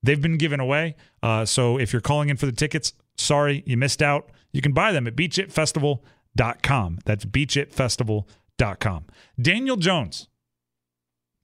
they've 0.03 0.21
been 0.21 0.37
given 0.37 0.59
away. 0.59 0.95
Uh, 1.23 1.45
so 1.45 1.79
if 1.79 1.93
you're 1.93 2.01
calling 2.01 2.29
in 2.29 2.37
for 2.37 2.45
the 2.45 2.51
tickets, 2.51 2.93
sorry, 3.17 3.63
you 3.65 3.77
missed 3.77 4.01
out. 4.01 4.29
You 4.51 4.61
can 4.61 4.73
buy 4.73 4.91
them 4.91 5.07
at 5.07 5.15
beachitfestival.com. 5.15 6.99
That's 7.05 7.25
beachitfestival.com. 7.25 9.05
Daniel 9.41 9.77
Jones. 9.77 10.27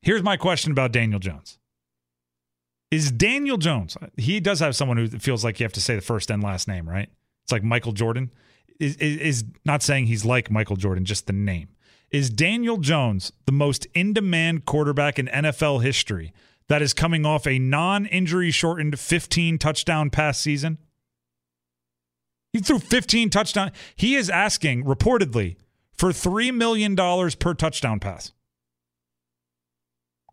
Here's 0.02 0.24
my 0.24 0.38
question 0.38 0.72
about 0.72 0.92
Daniel 0.92 1.20
Jones. 1.20 1.58
Is 2.92 3.12
Daniel 3.12 3.58
Jones, 3.58 3.98
he 4.16 4.40
does 4.40 4.60
have 4.60 4.76
someone 4.76 4.98
who 4.98 5.08
feels 5.08 5.44
like 5.44 5.60
you 5.60 5.64
have 5.66 5.74
to 5.74 5.82
say 5.82 5.96
the 5.96 6.02
first 6.02 6.30
and 6.30 6.44
last 6.44 6.68
name, 6.68 6.88
right? 6.88 7.10
It's 7.44 7.52
like 7.52 7.64
Michael 7.64 7.92
Jordan. 7.92 8.32
Is, 8.80 8.96
is, 8.98 9.18
is 9.18 9.44
not 9.64 9.82
saying 9.82 10.06
he's 10.08 10.26
like 10.26 10.52
Michael 10.52 10.76
Jordan, 10.76 11.06
just 11.06 11.28
the 11.28 11.34
name. 11.34 11.70
Is 12.12 12.30
Daniel 12.30 12.78
Jones 12.78 13.32
the 13.46 13.52
most 13.52 13.86
in 13.94 14.14
demand 14.14 14.66
quarterback 14.66 15.18
in 15.18 15.28
NFL 15.28 15.84
history 15.84 16.34
that 16.68 16.82
is 16.82 16.94
coming 16.94 17.26
off 17.26 17.48
a 17.48 17.60
non 17.60 18.06
injury 18.06 18.52
shortened 18.52 19.00
15 19.00 19.58
touchdown 19.58 20.10
pass 20.10 20.40
season? 20.40 20.78
He 22.56 22.62
threw 22.62 22.80
15 22.80 23.32
touchdown. 23.32 23.74
He 23.98 24.16
is 24.16 24.30
asking 24.30 24.86
reportedly 24.86 25.58
for 25.92 26.12
$3 26.12 26.54
million 26.54 26.96
per 26.96 27.54
touchdown 27.54 28.00
pass. 28.00 28.32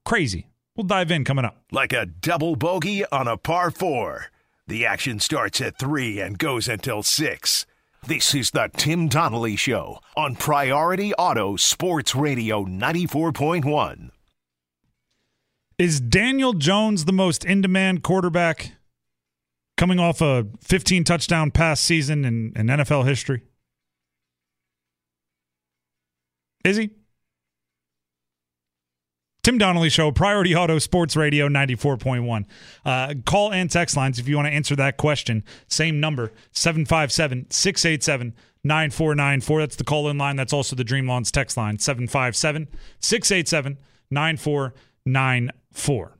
Crazy. 0.04 0.46
We'll 0.76 0.86
dive 0.86 1.10
in 1.10 1.24
coming 1.24 1.44
up. 1.44 1.64
Like 1.72 1.92
a 1.92 2.06
double 2.06 2.54
bogey 2.54 3.04
on 3.06 3.26
a 3.26 3.36
par 3.36 3.72
four. 3.72 4.26
The 4.68 4.86
action 4.86 5.18
starts 5.18 5.60
at 5.60 5.80
three 5.80 6.20
and 6.20 6.38
goes 6.38 6.68
until 6.68 7.02
six. 7.02 7.66
This 8.06 8.36
is 8.36 8.52
the 8.52 8.70
Tim 8.76 9.08
Donnelly 9.08 9.56
Show 9.56 9.98
on 10.16 10.36
Priority 10.36 11.12
Auto 11.14 11.56
Sports 11.56 12.14
Radio 12.14 12.64
94.1. 12.64 14.10
Is 15.76 15.98
Daniel 15.98 16.52
Jones 16.52 17.04
the 17.04 17.12
most 17.12 17.44
in 17.44 17.62
demand 17.62 18.04
quarterback 18.04 18.74
coming 19.76 19.98
off 19.98 20.20
a 20.20 20.46
15 20.60 21.04
touchdown 21.04 21.50
pass 21.50 21.80
season 21.80 22.24
in, 22.24 22.52
in 22.56 22.66
NFL 22.66 23.06
history? 23.06 23.42
Is 26.64 26.76
he? 26.76 26.90
Tim 29.42 29.58
Donnelly 29.58 29.90
Show, 29.90 30.12
Priority 30.12 30.54
Auto 30.54 30.78
Sports 30.78 31.16
Radio 31.16 31.48
94.1. 31.48 32.44
Uh, 32.84 33.14
call 33.26 33.52
and 33.52 33.68
text 33.68 33.96
lines 33.96 34.20
if 34.20 34.28
you 34.28 34.36
want 34.36 34.46
to 34.46 34.52
answer 34.52 34.76
that 34.76 34.98
question. 34.98 35.42
Same 35.66 35.98
number, 35.98 36.32
757 36.52 37.50
687 37.50 38.34
9494. 38.62 39.60
That's 39.60 39.76
the 39.76 39.82
call 39.82 40.08
in 40.08 40.16
line. 40.16 40.36
That's 40.36 40.52
also 40.52 40.76
the 40.76 40.84
Dream 40.84 41.08
Lawns 41.08 41.32
text 41.32 41.56
line, 41.56 41.80
757 41.80 42.68
687 43.00 43.78
9494. 44.12 46.18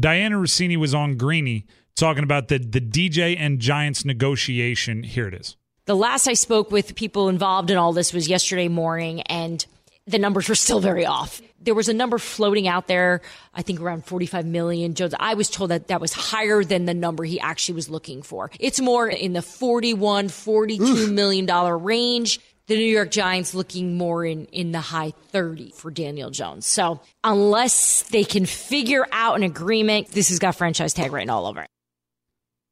Dianna 0.00 0.40
Russini 0.40 0.76
was 0.76 0.94
on 0.94 1.16
Greeny 1.16 1.66
talking 1.96 2.22
about 2.22 2.48
the, 2.48 2.58
the 2.58 2.80
DJ 2.80 3.36
and 3.38 3.58
Giants 3.58 4.04
negotiation. 4.04 5.02
Here 5.02 5.26
it 5.26 5.34
is. 5.34 5.56
The 5.86 5.96
last 5.96 6.28
I 6.28 6.34
spoke 6.34 6.70
with 6.70 6.94
people 6.94 7.28
involved 7.28 7.70
in 7.70 7.76
all 7.76 7.92
this 7.92 8.12
was 8.12 8.28
yesterday 8.28 8.68
morning, 8.68 9.22
and 9.22 9.64
the 10.06 10.18
numbers 10.18 10.48
were 10.48 10.54
still 10.54 10.80
very 10.80 11.04
off. 11.04 11.40
There 11.60 11.74
was 11.74 11.88
a 11.88 11.94
number 11.94 12.18
floating 12.18 12.68
out 12.68 12.86
there, 12.86 13.20
I 13.52 13.62
think 13.62 13.80
around 13.80 14.04
45 14.04 14.46
million. 14.46 14.94
Jones, 14.94 15.14
I 15.18 15.34
was 15.34 15.50
told 15.50 15.70
that 15.70 15.88
that 15.88 16.00
was 16.00 16.12
higher 16.12 16.62
than 16.62 16.84
the 16.84 16.94
number 16.94 17.24
he 17.24 17.40
actually 17.40 17.74
was 17.74 17.88
looking 17.88 18.22
for. 18.22 18.50
It's 18.60 18.80
more 18.80 19.08
in 19.08 19.32
the 19.32 19.42
41, 19.42 20.28
42 20.28 20.84
Oof. 20.84 21.10
million 21.10 21.46
dollar 21.46 21.76
range. 21.76 22.38
The 22.68 22.76
New 22.76 22.84
York 22.84 23.10
Giants 23.10 23.54
looking 23.54 23.96
more 23.96 24.24
in, 24.24 24.44
in 24.46 24.72
the 24.72 24.80
high 24.80 25.12
30 25.32 25.72
for 25.74 25.90
Daniel 25.90 26.30
Jones. 26.30 26.66
So 26.66 27.00
unless 27.24 28.02
they 28.02 28.24
can 28.24 28.44
figure 28.46 29.06
out 29.10 29.36
an 29.36 29.42
agreement, 29.42 30.08
this 30.08 30.28
has 30.28 30.38
got 30.38 30.54
franchise 30.54 30.92
tag 30.92 31.12
written 31.12 31.30
all 31.30 31.46
over 31.46 31.62
it. 31.62 31.70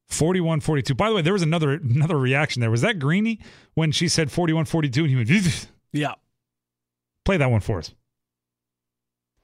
41 0.08 0.60
42. 0.60 0.94
By 0.94 1.08
the 1.08 1.16
way, 1.16 1.22
there 1.22 1.32
was 1.32 1.42
another 1.42 1.72
another 1.72 2.16
reaction 2.16 2.60
there. 2.60 2.70
Was 2.70 2.82
that 2.82 2.98
Greeny 2.98 3.40
when 3.74 3.90
she 3.90 4.08
said 4.08 4.30
41 4.30 4.66
42 4.66 5.04
and 5.04 5.10
he 5.10 5.16
went, 5.16 5.68
Yeah. 5.92 6.14
Play 7.24 7.38
that 7.38 7.50
one 7.50 7.60
for 7.60 7.78
us. 7.78 7.92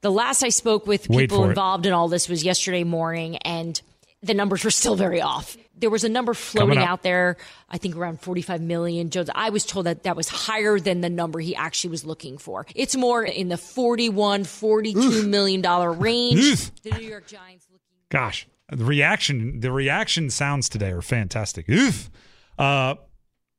The 0.02 0.10
last 0.10 0.42
I 0.42 0.50
spoke 0.50 0.86
with 0.86 1.08
people 1.08 1.44
involved 1.44 1.86
in 1.86 1.92
all 1.92 2.08
this 2.08 2.28
was 2.28 2.44
yesterday 2.44 2.84
morning, 2.84 3.36
and 3.38 3.80
the 4.22 4.34
numbers 4.34 4.64
were 4.64 4.70
still 4.70 4.94
very 4.94 5.20
off. 5.20 5.56
There 5.76 5.90
was 5.90 6.04
a 6.04 6.08
number 6.08 6.32
floating 6.32 6.78
out 6.78 7.02
there, 7.02 7.36
I 7.68 7.78
think 7.78 7.96
around 7.96 8.20
45 8.20 8.60
million. 8.60 9.10
Jones, 9.10 9.30
I 9.34 9.50
was 9.50 9.66
told 9.66 9.86
that 9.86 10.04
that 10.04 10.14
was 10.14 10.28
higher 10.28 10.78
than 10.78 11.00
the 11.00 11.10
number 11.10 11.40
he 11.40 11.56
actually 11.56 11.90
was 11.90 12.04
looking 12.04 12.38
for. 12.38 12.66
It's 12.76 12.94
more 12.94 13.24
in 13.24 13.48
the 13.48 13.56
41, 13.56 14.44
42 14.44 14.98
Oof. 14.98 15.26
million 15.26 15.60
dollar 15.60 15.92
range. 15.92 16.38
Oof. 16.38 16.82
The 16.82 16.90
New 16.90 17.08
York 17.08 17.26
Giants 17.26 17.66
looking. 17.70 17.82
Gosh, 18.10 18.46
the 18.68 18.84
reaction, 18.84 19.60
the 19.60 19.72
reaction 19.72 20.30
sounds 20.30 20.68
today 20.68 20.90
are 20.90 21.02
fantastic. 21.02 21.68
Oof. 21.68 22.10
Uh, 22.58 22.94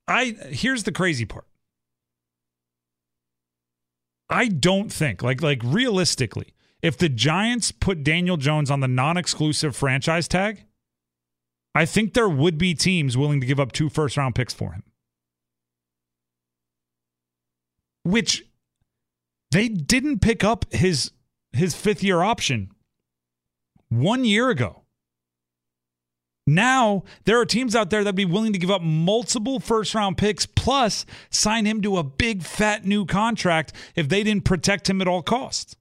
I 0.08 0.36
here's 0.50 0.84
the 0.84 0.91
crazy 0.91 1.25
part. 1.25 1.46
I 4.29 4.48
don't 4.48 4.91
think 4.91 5.22
like 5.22 5.41
like 5.41 5.62
realistically, 5.63 6.53
if 6.84 6.98
the 6.98 7.10
Giants 7.10 7.72
put 7.72 8.04
Daniel 8.04 8.36
Jones 8.36 8.70
on 8.70 8.82
the 8.82 8.90
non-exclusive 8.90 9.74
franchise 9.74 10.28
tag, 10.28 10.66
I 11.74 11.86
think 11.86 12.13
there 12.13 12.30
would 12.30 12.58
be 12.58 12.75
teams 12.75 13.18
willing 13.18 13.40
to 13.40 13.48
give 13.48 13.60
up 13.60 13.72
two 13.72 13.90
first 13.90 14.18
round 14.18 14.36
picks 14.36 14.54
for 14.54 14.74
him. 14.74 14.84
Which 18.04 18.46
they 19.52 19.70
didn't 19.70 20.20
pick 20.20 20.44
up 20.44 20.66
his 20.72 21.12
his 21.54 21.74
fifth 21.74 22.04
year 22.04 22.22
option 22.22 22.72
one 23.90 24.25
year 24.25 24.50
ago. 24.50 24.82
Now, 26.46 27.04
there 27.24 27.40
are 27.40 27.46
teams 27.46 27.74
out 27.74 27.90
there 27.90 28.04
that'd 28.04 28.16
be 28.16 28.25
willing 28.25 28.52
to 28.52 28.60
give 28.60 28.72
up 28.72 28.82
multiple 28.82 29.62
first 29.62 29.96
round 29.96 30.18
picks 30.18 30.46
plus 30.46 31.06
sign 31.30 31.66
him 31.66 31.82
to 31.84 31.98
a 31.98 32.04
big 32.04 32.44
fat 32.44 32.84
new 32.84 33.06
contract 33.06 33.72
if 33.96 34.10
they 34.10 34.24
didn't 34.24 34.44
protect 34.44 34.90
him 34.90 35.02
at 35.02 35.08
all 35.08 35.22
costs. 35.22 35.78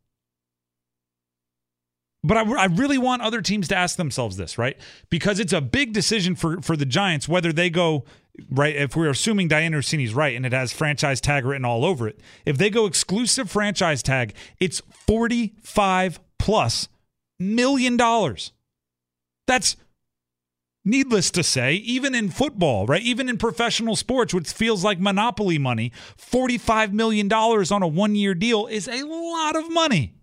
But 2.25 2.37
I, 2.37 2.43
I, 2.53 2.65
really 2.67 2.99
want 2.99 3.23
other 3.23 3.43
teams 3.43 3.67
to 3.69 3.77
ask 3.77 3.97
themselves 3.97 4.37
this, 4.37 4.57
right? 4.57 4.79
Because 5.11 5.41
it's 5.41 5.53
a 5.53 5.61
big 5.61 5.93
decision 5.93 6.37
for, 6.37 6.63
for 6.63 6.77
the 6.77 6.87
Giants 6.87 7.29
whether 7.29 7.53
they 7.53 7.69
go, 7.69 8.05
right? 8.49 8.77
If 8.77 8.95
we're 8.95 9.11
assuming 9.11 9.49
Dianna 9.49 9.75
Russini's 9.75 10.15
right 10.15 10.37
and 10.37 10.47
it 10.47 10.53
has 10.53 10.73
franchise 10.73 11.21
tag 11.21 11.45
written 11.45 11.65
all 11.65 11.85
over 11.85 12.07
it, 12.07 12.21
if 12.47 12.59
they 12.59 12.71
go 12.71 12.87
exclusive 12.87 13.51
franchise 13.51 14.05
tag, 14.05 14.35
it's 14.61 14.81
45 15.07 16.21
plus 16.39 16.89
million 17.41 17.97
dollars. 17.97 18.53
That's 19.49 19.77
Needless 20.85 21.31
to 21.33 21.45
say, 21.45 21.75
even 21.75 22.13
in 22.13 22.29
football, 22.29 22.87
right? 22.87 23.03
Even 23.03 23.29
in 23.29 23.39
professional 23.39 23.95
sports, 23.95 24.35
which 24.35 24.51
feels 24.51 24.83
like 24.83 24.99
monopoly 24.99 25.57
money, 25.57 25.93
$45 26.19 26.91
million 26.91 27.33
on 27.33 27.83
a 27.83 27.87
one 27.87 28.17
year 28.17 28.35
deal 28.35 28.67
is 28.67 28.89
a 28.89 29.05
lot 29.05 29.55
of 29.55 29.71
money. 29.71 30.15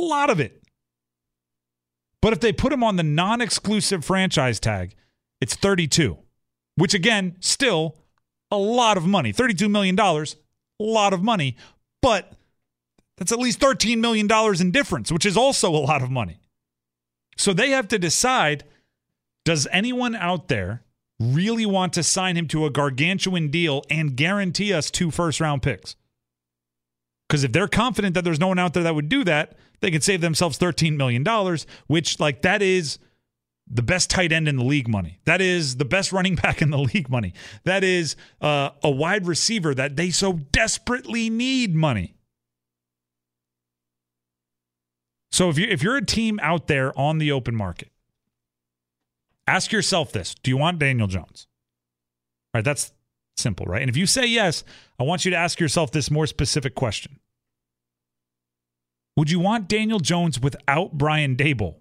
A 0.00 0.06
lot 0.06 0.30
of 0.30 0.40
it. 0.40 0.62
But 2.22 2.32
if 2.32 2.40
they 2.40 2.52
put 2.52 2.72
him 2.72 2.84
on 2.84 2.96
the 2.96 3.02
non 3.02 3.40
exclusive 3.40 4.04
franchise 4.04 4.60
tag, 4.60 4.94
it's 5.40 5.54
32, 5.54 6.18
which 6.76 6.94
again, 6.94 7.36
still 7.40 7.96
a 8.50 8.58
lot 8.58 8.96
of 8.96 9.06
money. 9.06 9.32
$32 9.32 9.70
million, 9.70 9.98
a 9.98 10.24
lot 10.78 11.12
of 11.12 11.22
money, 11.22 11.56
but 12.02 12.32
that's 13.16 13.32
at 13.32 13.38
least 13.38 13.60
$13 13.60 13.98
million 13.98 14.28
in 14.60 14.70
difference, 14.70 15.12
which 15.12 15.26
is 15.26 15.36
also 15.36 15.70
a 15.70 15.76
lot 15.76 16.02
of 16.02 16.10
money. 16.10 16.40
So 17.36 17.52
they 17.52 17.70
have 17.70 17.88
to 17.88 17.98
decide 17.98 18.64
does 19.44 19.66
anyone 19.72 20.14
out 20.14 20.48
there 20.48 20.82
really 21.18 21.64
want 21.64 21.94
to 21.94 22.02
sign 22.02 22.36
him 22.36 22.46
to 22.48 22.66
a 22.66 22.70
gargantuan 22.70 23.48
deal 23.48 23.82
and 23.90 24.16
guarantee 24.16 24.72
us 24.72 24.90
two 24.90 25.10
first 25.10 25.40
round 25.40 25.62
picks? 25.62 25.96
Because 27.30 27.44
if 27.44 27.52
they're 27.52 27.68
confident 27.68 28.14
that 28.14 28.24
there's 28.24 28.40
no 28.40 28.48
one 28.48 28.58
out 28.58 28.74
there 28.74 28.82
that 28.82 28.96
would 28.96 29.08
do 29.08 29.22
that, 29.22 29.56
they 29.78 29.92
could 29.92 30.02
save 30.02 30.20
themselves 30.20 30.58
$13 30.58 30.96
million, 30.96 31.24
which, 31.86 32.18
like, 32.18 32.42
that 32.42 32.60
is 32.60 32.98
the 33.70 33.82
best 33.82 34.10
tight 34.10 34.32
end 34.32 34.48
in 34.48 34.56
the 34.56 34.64
league 34.64 34.88
money. 34.88 35.20
That 35.26 35.40
is 35.40 35.76
the 35.76 35.84
best 35.84 36.10
running 36.16 36.34
back 36.34 36.60
in 36.60 36.70
the 36.70 36.78
league 36.78 37.08
money. 37.08 37.34
That 37.62 37.84
is 37.84 38.16
uh, 38.40 38.70
a 38.82 38.90
wide 38.90 39.28
receiver 39.28 39.76
that 39.76 39.94
they 39.94 40.10
so 40.10 40.32
desperately 40.50 41.30
need 41.30 41.72
money. 41.72 42.16
So 45.30 45.48
if 45.50 45.56
you 45.56 45.68
if 45.70 45.84
you're 45.84 45.96
a 45.96 46.04
team 46.04 46.40
out 46.42 46.66
there 46.66 46.98
on 46.98 47.18
the 47.18 47.30
open 47.30 47.54
market, 47.54 47.92
ask 49.46 49.70
yourself 49.70 50.10
this: 50.10 50.34
Do 50.34 50.50
you 50.50 50.56
want 50.56 50.80
Daniel 50.80 51.06
Jones? 51.06 51.46
All 52.52 52.58
right, 52.58 52.64
that's 52.64 52.90
simple, 53.36 53.64
right? 53.66 53.80
And 53.80 53.88
if 53.88 53.96
you 53.96 54.06
say 54.06 54.26
yes, 54.26 54.64
I 54.98 55.04
want 55.04 55.24
you 55.24 55.30
to 55.30 55.36
ask 55.36 55.60
yourself 55.60 55.92
this 55.92 56.10
more 56.10 56.26
specific 56.26 56.74
question: 56.74 57.19
Would 59.16 59.30
you 59.30 59.40
want 59.40 59.68
Daniel 59.68 59.98
Jones 59.98 60.40
without 60.40 60.92
Brian 60.92 61.36
Daboll? 61.36 61.76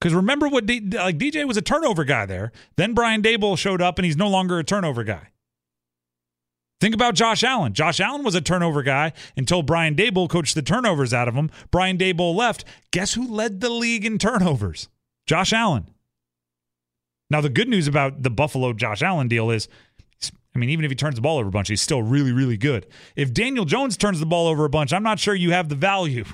Because 0.00 0.14
remember 0.14 0.48
what 0.48 0.66
D- 0.66 0.80
like 0.80 1.18
DJ 1.18 1.46
was 1.46 1.56
a 1.56 1.62
turnover 1.62 2.04
guy 2.04 2.26
there. 2.26 2.52
Then 2.76 2.94
Brian 2.94 3.22
Daboll 3.22 3.56
showed 3.56 3.80
up 3.80 3.98
and 3.98 4.04
he's 4.04 4.16
no 4.16 4.28
longer 4.28 4.58
a 4.58 4.64
turnover 4.64 5.04
guy. 5.04 5.28
Think 6.80 6.94
about 6.94 7.14
Josh 7.14 7.42
Allen. 7.42 7.72
Josh 7.72 8.00
Allen 8.00 8.22
was 8.22 8.34
a 8.34 8.42
turnover 8.42 8.82
guy 8.82 9.12
until 9.36 9.62
Brian 9.62 9.94
Daboll 9.94 10.28
coached 10.28 10.54
the 10.54 10.62
turnovers 10.62 11.14
out 11.14 11.28
of 11.28 11.34
him. 11.34 11.50
Brian 11.70 11.96
Daboll 11.96 12.34
left. 12.34 12.64
Guess 12.90 13.14
who 13.14 13.26
led 13.26 13.60
the 13.60 13.70
league 13.70 14.04
in 14.04 14.18
turnovers? 14.18 14.88
Josh 15.26 15.54
Allen. 15.54 15.86
Now 17.30 17.40
the 17.40 17.48
good 17.48 17.68
news 17.68 17.88
about 17.88 18.22
the 18.22 18.30
Buffalo 18.30 18.72
Josh 18.74 19.02
Allen 19.02 19.28
deal 19.28 19.50
is 19.50 19.68
I 20.56 20.58
mean, 20.58 20.70
even 20.70 20.86
if 20.86 20.90
he 20.90 20.94
turns 20.94 21.16
the 21.16 21.20
ball 21.20 21.36
over 21.36 21.48
a 21.48 21.52
bunch, 21.52 21.68
he's 21.68 21.82
still 21.82 22.02
really, 22.02 22.32
really 22.32 22.56
good. 22.56 22.86
If 23.14 23.34
Daniel 23.34 23.66
Jones 23.66 23.98
turns 23.98 24.20
the 24.20 24.26
ball 24.26 24.48
over 24.48 24.64
a 24.64 24.70
bunch, 24.70 24.90
I'm 24.90 25.02
not 25.02 25.18
sure 25.18 25.34
you 25.34 25.50
have 25.50 25.68
the 25.68 25.74
value. 25.74 26.24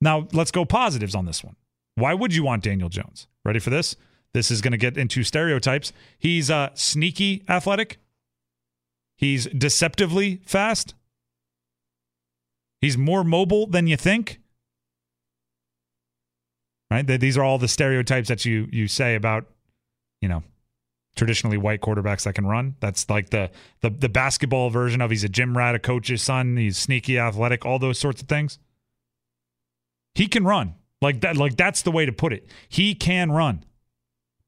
Now, 0.00 0.28
let's 0.32 0.52
go 0.52 0.64
positives 0.64 1.16
on 1.16 1.26
this 1.26 1.42
one. 1.42 1.56
Why 1.96 2.14
would 2.14 2.32
you 2.36 2.44
want 2.44 2.62
Daniel 2.62 2.88
Jones? 2.88 3.26
Ready 3.44 3.58
for 3.58 3.70
this? 3.70 3.96
This 4.32 4.52
is 4.52 4.60
going 4.60 4.70
to 4.70 4.78
get 4.78 4.96
into 4.96 5.24
stereotypes. 5.24 5.92
He's 6.20 6.52
uh, 6.52 6.70
sneaky 6.74 7.42
athletic. 7.48 7.98
He's 9.16 9.46
deceptively 9.46 10.40
fast. 10.46 10.94
He's 12.80 12.96
more 12.96 13.24
mobile 13.24 13.66
than 13.66 13.88
you 13.88 13.96
think. 13.96 14.38
Right? 16.92 17.04
These 17.04 17.36
are 17.36 17.42
all 17.42 17.58
the 17.58 17.66
stereotypes 17.66 18.28
that 18.28 18.44
you 18.44 18.68
you 18.70 18.86
say 18.86 19.16
about, 19.16 19.46
you 20.20 20.28
know, 20.28 20.44
traditionally 21.14 21.58
white 21.58 21.80
quarterbacks 21.80 22.24
that 22.24 22.34
can 22.34 22.46
run. 22.46 22.76
That's 22.80 23.08
like 23.10 23.30
the 23.30 23.50
the 23.80 23.90
the 23.90 24.08
basketball 24.08 24.70
version 24.70 25.00
of 25.00 25.10
he's 25.10 25.24
a 25.24 25.28
gym 25.28 25.56
rat, 25.56 25.74
a 25.74 25.78
coach's 25.78 26.22
son, 26.22 26.56
he's 26.56 26.78
sneaky, 26.78 27.18
athletic, 27.18 27.66
all 27.66 27.78
those 27.78 27.98
sorts 27.98 28.22
of 28.22 28.28
things. 28.28 28.58
He 30.14 30.26
can 30.26 30.44
run. 30.44 30.74
Like 31.00 31.20
that 31.22 31.36
like 31.36 31.56
that's 31.56 31.82
the 31.82 31.90
way 31.90 32.06
to 32.06 32.12
put 32.12 32.32
it. 32.32 32.48
He 32.68 32.94
can 32.94 33.32
run. 33.32 33.64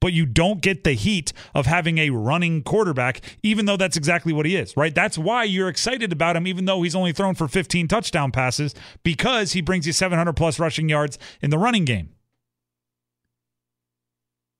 But 0.01 0.13
you 0.13 0.25
don't 0.25 0.61
get 0.61 0.83
the 0.83 0.93
heat 0.93 1.33
of 1.55 1.65
having 1.65 1.97
a 1.97 2.11
running 2.11 2.61
quarterback, 2.61 3.21
even 3.41 3.65
though 3.65 3.77
that's 3.77 3.97
exactly 3.97 4.33
what 4.33 4.45
he 4.45 4.55
is, 4.55 4.77
right? 4.77 4.93
That's 4.93 5.17
why 5.17 5.45
you're 5.45 5.69
excited 5.69 6.11
about 6.11 6.35
him, 6.35 6.45
even 6.45 6.65
though 6.65 6.83
he's 6.83 6.95
only 6.95 7.11
thrown 7.11 7.33
for 7.33 7.47
15 7.47 7.87
touchdown 7.87 8.31
passes, 8.31 8.75
because 9.01 9.53
he 9.53 9.61
brings 9.61 9.87
you 9.87 9.93
700 9.93 10.33
plus 10.33 10.59
rushing 10.59 10.89
yards 10.89 11.17
in 11.41 11.49
the 11.49 11.57
running 11.57 11.85
game. 11.85 12.09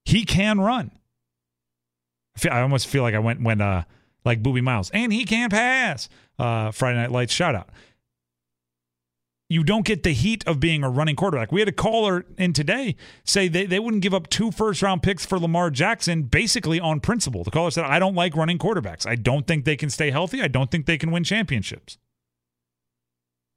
He 0.03 0.23
can 0.25 0.59
run. 0.59 0.91
I 2.49 2.61
almost 2.61 2.87
feel 2.87 3.03
like 3.03 3.15
I 3.15 3.19
went 3.19 3.41
when 3.41 3.61
uh 3.61 3.83
like 4.25 4.41
Boobie 4.41 4.63
Miles 4.63 4.89
and 4.91 5.13
he 5.13 5.23
can't 5.23 5.51
pass. 5.51 6.09
Uh, 6.37 6.71
Friday 6.71 6.97
Night 6.97 7.11
Lights 7.11 7.33
shout 7.33 7.55
out. 7.55 7.69
You 9.47 9.63
don't 9.63 9.85
get 9.85 10.01
the 10.01 10.11
heat 10.11 10.45
of 10.47 10.59
being 10.59 10.83
a 10.83 10.89
running 10.89 11.15
quarterback. 11.15 11.51
We 11.51 11.61
had 11.61 11.67
a 11.69 11.71
caller 11.71 12.25
in 12.35 12.51
today 12.51 12.95
say 13.23 13.47
they, 13.47 13.67
they 13.67 13.77
wouldn't 13.77 14.01
give 14.01 14.13
up 14.13 14.27
two 14.27 14.51
first 14.51 14.81
round 14.81 15.03
picks 15.03 15.23
for 15.23 15.39
Lamar 15.39 15.69
Jackson 15.69 16.23
basically 16.23 16.79
on 16.79 16.99
principle. 16.99 17.43
The 17.43 17.51
caller 17.51 17.69
said, 17.69 17.85
I 17.85 17.99
don't 17.99 18.15
like 18.15 18.35
running 18.35 18.57
quarterbacks. 18.57 19.07
I 19.07 19.15
don't 19.15 19.45
think 19.45 19.63
they 19.63 19.77
can 19.77 19.91
stay 19.91 20.09
healthy. 20.09 20.41
I 20.41 20.47
don't 20.47 20.71
think 20.71 20.87
they 20.87 20.97
can 20.97 21.11
win 21.11 21.23
championships. 21.23 21.99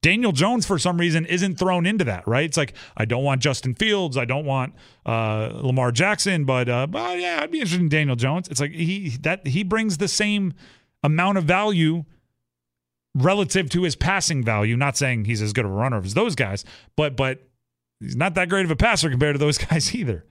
Daniel 0.00 0.30
Jones, 0.30 0.64
for 0.64 0.78
some 0.78 0.98
reason, 0.98 1.26
isn't 1.26 1.58
thrown 1.58 1.84
into 1.84 2.04
that, 2.04 2.26
right? 2.28 2.44
It's 2.44 2.56
like, 2.56 2.74
I 2.96 3.04
don't 3.04 3.24
want 3.24 3.42
Justin 3.42 3.74
Fields. 3.74 4.16
I 4.16 4.24
don't 4.24 4.44
want 4.44 4.74
uh, 5.04 5.50
Lamar 5.54 5.90
Jackson, 5.90 6.44
but, 6.44 6.68
uh, 6.68 6.86
but 6.86 7.18
yeah, 7.18 7.40
I'd 7.42 7.50
be 7.50 7.58
interested 7.58 7.80
in 7.80 7.88
Daniel 7.88 8.14
Jones. 8.14 8.48
It's 8.48 8.60
like 8.60 8.70
he 8.70 9.10
that 9.22 9.46
he 9.46 9.64
brings 9.64 9.98
the 9.98 10.06
same 10.06 10.54
amount 11.02 11.38
of 11.38 11.44
value 11.44 12.04
relative 13.14 13.68
to 13.70 13.82
his 13.82 13.96
passing 13.96 14.44
value. 14.44 14.76
Not 14.76 14.96
saying 14.96 15.24
he's 15.24 15.42
as 15.42 15.52
good 15.52 15.64
of 15.64 15.72
a 15.72 15.74
runner 15.74 16.00
as 16.00 16.14
those 16.14 16.36
guys, 16.36 16.64
but 16.96 17.16
but 17.16 17.48
he's 17.98 18.16
not 18.16 18.34
that 18.34 18.48
great 18.48 18.64
of 18.64 18.70
a 18.70 18.76
passer 18.76 19.10
compared 19.10 19.34
to 19.34 19.38
those 19.38 19.58
guys 19.66 19.94
either. 19.94 20.24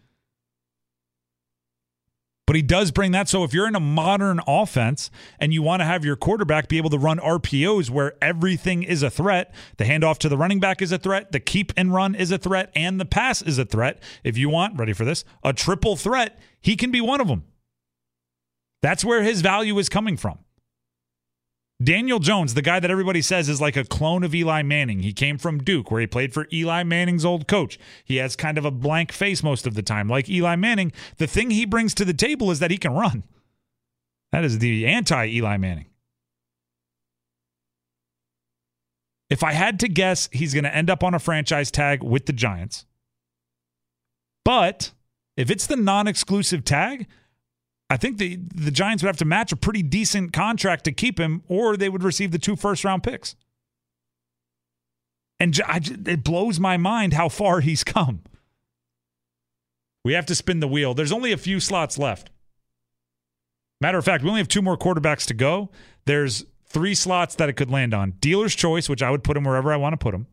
But 2.47 2.55
he 2.55 2.61
does 2.61 2.91
bring 2.91 3.11
that. 3.11 3.27
So 3.27 3.43
if 3.43 3.53
you're 3.53 3.67
in 3.67 3.75
a 3.75 3.79
modern 3.79 4.39
offense 4.47 5.11
and 5.37 5.53
you 5.53 5.61
want 5.61 5.81
to 5.81 5.85
have 5.85 6.05
your 6.05 6.15
quarterback 6.15 6.69
be 6.69 6.77
able 6.77 6.89
to 6.91 6.97
run 6.97 7.19
RPOs 7.19 7.89
where 7.89 8.13
everything 8.21 8.83
is 8.83 9.03
a 9.03 9.09
threat, 9.09 9.53
the 9.75 9.83
handoff 9.83 10.17
to 10.19 10.29
the 10.29 10.37
running 10.37 10.61
back 10.61 10.81
is 10.81 10.93
a 10.93 10.97
threat, 10.97 11.33
the 11.33 11.41
keep 11.41 11.73
and 11.75 11.93
run 11.93 12.15
is 12.15 12.31
a 12.31 12.37
threat, 12.37 12.71
and 12.73 12.99
the 13.01 13.05
pass 13.05 13.41
is 13.41 13.59
a 13.59 13.65
threat. 13.65 14.01
If 14.23 14.37
you 14.37 14.49
want, 14.49 14.79
ready 14.79 14.93
for 14.93 15.03
this, 15.03 15.25
a 15.43 15.51
triple 15.51 15.97
threat, 15.97 16.39
he 16.61 16.77
can 16.77 16.89
be 16.89 17.01
one 17.01 17.19
of 17.19 17.27
them. 17.27 17.43
That's 18.81 19.03
where 19.03 19.23
his 19.23 19.41
value 19.41 19.77
is 19.77 19.89
coming 19.89 20.15
from. 20.15 20.39
Daniel 21.83 22.17
Jones, 22.17 22.55
the 22.55 22.63
guy 22.63 22.79
that 22.79 22.89
everybody 22.89 23.21
says 23.21 23.47
is 23.47 23.61
like 23.61 23.77
a 23.77 23.83
clone 23.83 24.23
of 24.23 24.33
Eli 24.33 24.63
Manning. 24.63 25.03
He 25.03 25.13
came 25.13 25.37
from 25.37 25.59
Duke, 25.59 25.91
where 25.91 26.01
he 26.01 26.07
played 26.07 26.33
for 26.33 26.47
Eli 26.51 26.81
Manning's 26.83 27.23
old 27.23 27.47
coach. 27.47 27.77
He 28.03 28.15
has 28.15 28.35
kind 28.35 28.57
of 28.57 28.65
a 28.65 28.71
blank 28.71 29.11
face 29.11 29.43
most 29.43 29.67
of 29.67 29.75
the 29.75 29.83
time. 29.83 30.09
Like 30.09 30.27
Eli 30.27 30.55
Manning, 30.55 30.91
the 31.17 31.27
thing 31.27 31.51
he 31.51 31.65
brings 31.65 31.93
to 31.95 32.05
the 32.05 32.15
table 32.15 32.49
is 32.49 32.59
that 32.59 32.71
he 32.71 32.79
can 32.79 32.93
run. 32.93 33.23
That 34.31 34.43
is 34.43 34.57
the 34.57 34.87
anti 34.87 35.27
Eli 35.27 35.57
Manning. 35.57 35.85
If 39.29 39.43
I 39.43 39.51
had 39.51 39.79
to 39.81 39.87
guess, 39.87 40.29
he's 40.31 40.53
going 40.53 40.63
to 40.63 40.75
end 40.75 40.89
up 40.89 41.03
on 41.03 41.13
a 41.13 41.19
franchise 41.19 41.69
tag 41.69 42.01
with 42.01 42.25
the 42.25 42.33
Giants. 42.33 42.85
But 44.43 44.91
if 45.35 45.51
it's 45.51 45.67
the 45.67 45.75
non 45.75 46.07
exclusive 46.07 46.65
tag, 46.65 47.07
I 47.89 47.97
think 47.97 48.17
the 48.17 48.37
the 48.53 48.71
Giants 48.71 49.01
would 49.01 49.07
have 49.07 49.17
to 49.17 49.25
match 49.25 49.51
a 49.51 49.55
pretty 49.55 49.81
decent 49.81 50.33
contract 50.33 50.83
to 50.85 50.91
keep 50.91 51.19
him, 51.19 51.43
or 51.47 51.77
they 51.77 51.89
would 51.89 52.03
receive 52.03 52.31
the 52.31 52.39
two 52.39 52.55
first 52.55 52.83
round 52.83 53.03
picks. 53.03 53.35
And 55.39 55.59
I, 55.65 55.79
it 55.83 56.23
blows 56.23 56.59
my 56.59 56.77
mind 56.77 57.13
how 57.13 57.29
far 57.29 57.59
he's 57.61 57.83
come. 57.83 58.21
We 60.03 60.13
have 60.13 60.25
to 60.27 60.35
spin 60.35 60.59
the 60.59 60.67
wheel. 60.67 60.93
There's 60.93 61.11
only 61.11 61.31
a 61.31 61.37
few 61.37 61.59
slots 61.59 61.97
left. 61.97 62.29
Matter 63.79 63.97
of 63.97 64.05
fact, 64.05 64.23
we 64.23 64.29
only 64.29 64.39
have 64.39 64.47
two 64.47 64.61
more 64.61 64.77
quarterbacks 64.77 65.25
to 65.27 65.33
go. 65.33 65.69
There's 66.05 66.45
three 66.65 66.95
slots 66.95 67.35
that 67.35 67.49
it 67.49 67.53
could 67.53 67.69
land 67.69 67.93
on. 67.93 68.11
Dealer's 68.19 68.55
choice, 68.55 68.89
which 68.89 69.03
I 69.03 69.11
would 69.11 69.23
put 69.23 69.37
him 69.37 69.43
wherever 69.43 69.71
I 69.71 69.77
want 69.77 69.93
to 69.93 69.97
put 69.97 70.15
him. 70.15 70.27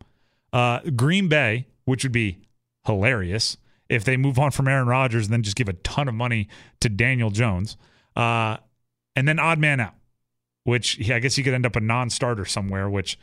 Uh, 0.53 0.81
Green 0.97 1.29
Bay, 1.29 1.67
which 1.85 2.05
would 2.05 2.13
be 2.13 2.39
hilarious 2.87 3.57
if 3.89 4.05
they 4.05 4.17
move 4.17 4.39
on 4.39 4.51
from 4.51 4.69
Aaron 4.69 4.87
Rodgers 4.87 5.27
and 5.27 5.33
then 5.33 5.43
just 5.43 5.57
give 5.57 5.69
a 5.69 5.75
ton 5.75 6.09
of 6.09 6.15
money 6.15 6.49
to 6.81 6.89
Daniel 6.89 7.31
Jones. 7.31 7.77
Uh, 8.17 8.57
and 9.17 9.29
then 9.29 9.39
odd 9.39 9.59
man 9.59 9.81
out, 9.81 9.95
which 10.65 10.99
yeah, 10.99 11.17
I 11.17 11.19
guess 11.19 11.37
you 11.39 11.45
could 11.45 11.55
end 11.55 11.67
up 11.67 11.77
a 11.77 11.81
non 11.81 12.11
starter 12.11 12.45
somewhere, 12.45 12.89
which 12.89 13.19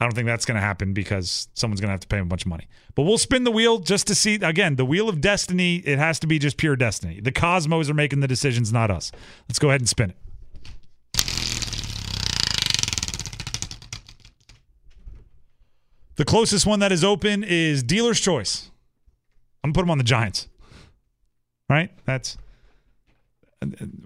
I 0.00 0.04
don't 0.04 0.14
think 0.14 0.26
that's 0.26 0.44
going 0.44 0.54
to 0.54 0.60
happen 0.60 0.92
because 0.92 1.48
someone's 1.54 1.80
going 1.80 1.88
to 1.88 1.92
have 1.92 2.00
to 2.00 2.06
pay 2.08 2.18
him 2.18 2.26
a 2.26 2.28
bunch 2.28 2.42
of 2.42 2.48
money. 2.48 2.68
But 2.94 3.02
we'll 3.02 3.18
spin 3.18 3.44
the 3.44 3.50
wheel 3.50 3.78
just 3.78 4.06
to 4.06 4.14
see. 4.14 4.36
Again, 4.36 4.76
the 4.76 4.84
wheel 4.84 5.08
of 5.08 5.20
destiny, 5.20 5.76
it 5.76 5.98
has 5.98 6.20
to 6.20 6.28
be 6.28 6.38
just 6.38 6.56
pure 6.56 6.76
destiny. 6.76 7.20
The 7.20 7.32
cosmos 7.32 7.90
are 7.90 7.94
making 7.94 8.20
the 8.20 8.28
decisions, 8.28 8.72
not 8.72 8.90
us. 8.90 9.10
Let's 9.48 9.58
go 9.58 9.68
ahead 9.70 9.80
and 9.80 9.88
spin 9.88 10.10
it. 10.10 10.16
The 16.14 16.24
closest 16.24 16.66
one 16.66 16.80
that 16.80 16.90
is 16.90 17.04
open 17.04 17.44
is 17.44 17.82
dealer's 17.82 18.20
choice. 18.20 18.70
I'm 19.62 19.70
gonna 19.70 19.74
put 19.74 19.84
him 19.84 19.90
on 19.90 19.98
the 19.98 20.04
Giants. 20.04 20.48
Right? 21.68 21.90
That's 22.06 22.38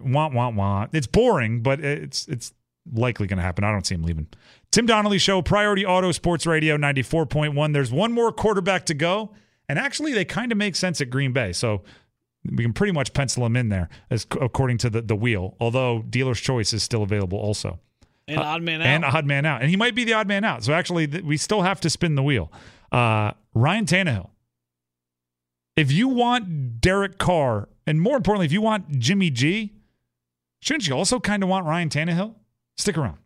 want 0.03 0.35
want 0.35 0.57
want. 0.57 0.91
It's 0.95 1.07
boring, 1.07 1.62
but 1.62 1.81
it's 1.81 2.27
it's 2.29 2.53
likely 2.91 3.27
going 3.27 3.37
to 3.37 3.43
happen. 3.43 3.65
I 3.65 3.71
don't 3.71 3.87
see 3.87 3.95
him 3.95 4.03
leaving. 4.03 4.27
Tim 4.71 4.87
Donnelly 4.87 5.19
Show, 5.19 5.43
Priority 5.43 5.85
Auto 5.85 6.12
Sports 6.12 6.47
Radio 6.47 6.77
94.1. 6.77 7.73
There's 7.73 7.93
one 7.93 8.12
more 8.12 8.33
quarterback 8.33 8.87
to 8.87 8.95
go. 8.95 9.33
And 9.69 9.79
actually, 9.79 10.12
they 10.12 10.25
kind 10.25 10.51
of 10.51 10.59
make 10.59 10.77
sense 10.77 11.01
at 11.01 11.11
Green 11.11 11.33
Bay. 11.33 11.53
So 11.53 11.83
we 12.45 12.65
can 12.65 12.73
pretty 12.73 12.93
much 12.93 13.12
pencil 13.12 13.47
him 13.47 13.57
in 13.57 13.69
there 13.69 13.88
as 14.11 14.27
according 14.41 14.79
to 14.79 14.91
the, 14.91 15.03
the 15.03 15.15
wheel, 15.15 15.57
although 15.61 16.03
dealer's 16.03 16.41
choice 16.41 16.73
is 16.73 16.83
still 16.83 17.03
available 17.03 17.38
also. 17.38 17.79
And 18.27 18.38
uh, 18.38 18.43
odd 18.43 18.62
man 18.62 18.81
out. 18.81 18.87
And 18.87 19.05
odd 19.05 19.27
man 19.27 19.47
out. 19.47 19.61
And 19.61 19.71
he 19.71 19.77
might 19.77 19.95
be 19.95 20.05
the 20.05 20.15
odd 20.15 20.27
man 20.27 20.45
out. 20.45 20.65
So 20.65 20.73
actually, 20.73 21.07
th- 21.07 21.25
we 21.25 21.37
still 21.37 21.62
have 21.62 21.81
to 21.83 21.91
spin 21.91 22.15
the 22.15 22.23
wheel. 22.23 22.51
Uh, 22.91 23.33
Ryan 23.55 23.85
Tannehill 23.87 24.31
if 25.83 25.90
you 25.90 26.07
want 26.07 26.81
Derek 26.81 27.18
Carr, 27.18 27.68
and 27.88 28.01
more 28.01 28.16
importantly, 28.16 28.47
if 28.47 28.53
you 28.53 28.62
want 28.62 29.01
Jimmy 29.01 29.31
G, 29.31 29.73
shouldn't 30.61 30.87
you 30.87 30.95
also 30.95 31.18
kind 31.18 31.42
of 31.42 31.49
want 31.49 31.66
Ryan 31.66 31.88
Tannehill? 31.88 32.37
Stick 32.77 32.97
around. 32.97 33.18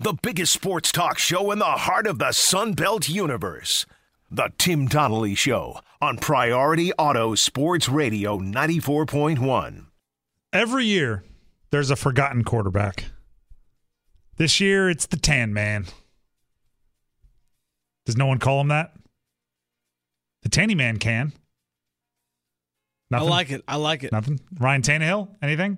The 0.00 0.14
biggest 0.20 0.52
sports 0.52 0.90
talk 0.90 1.18
show 1.18 1.52
in 1.52 1.60
the 1.60 1.64
heart 1.64 2.08
of 2.08 2.18
the 2.18 2.32
Sun 2.32 2.72
Belt 2.72 3.08
universe. 3.08 3.86
The 4.32 4.50
Tim 4.58 4.88
Donnelly 4.88 5.36
Show 5.36 5.78
on 6.00 6.18
Priority 6.18 6.92
Auto 6.94 7.36
Sports 7.36 7.88
Radio 7.88 8.36
94.1. 8.36 9.86
Every 10.52 10.84
year, 10.84 11.22
there's 11.70 11.92
a 11.92 11.96
forgotten 11.96 12.42
quarterback. 12.42 13.12
This 14.38 14.58
year, 14.58 14.90
it's 14.90 15.06
the 15.06 15.18
Tan 15.18 15.54
Man. 15.54 15.86
Does 18.06 18.16
no 18.16 18.26
one 18.26 18.40
call 18.40 18.60
him 18.60 18.68
that? 18.68 18.92
The 20.42 20.48
Tanny 20.48 20.74
Man 20.74 20.96
can. 20.96 21.32
Nothing? 23.12 23.28
I 23.28 23.30
like 23.30 23.50
it. 23.50 23.64
I 23.68 23.76
like 23.76 24.04
it. 24.04 24.12
Nothing. 24.12 24.40
Ryan 24.58 24.82
Tannehill. 24.82 25.28
Anything? 25.42 25.76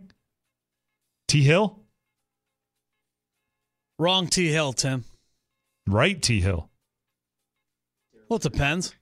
T 1.26 1.42
Hill. 1.42 1.80
Wrong 3.98 4.28
T 4.28 4.50
Hill, 4.50 4.72
Tim. 4.72 5.04
Right, 5.86 6.20
T 6.20 6.40
Hill. 6.40 6.70
Well, 8.28 8.36
it 8.36 8.42
depends. 8.42 8.94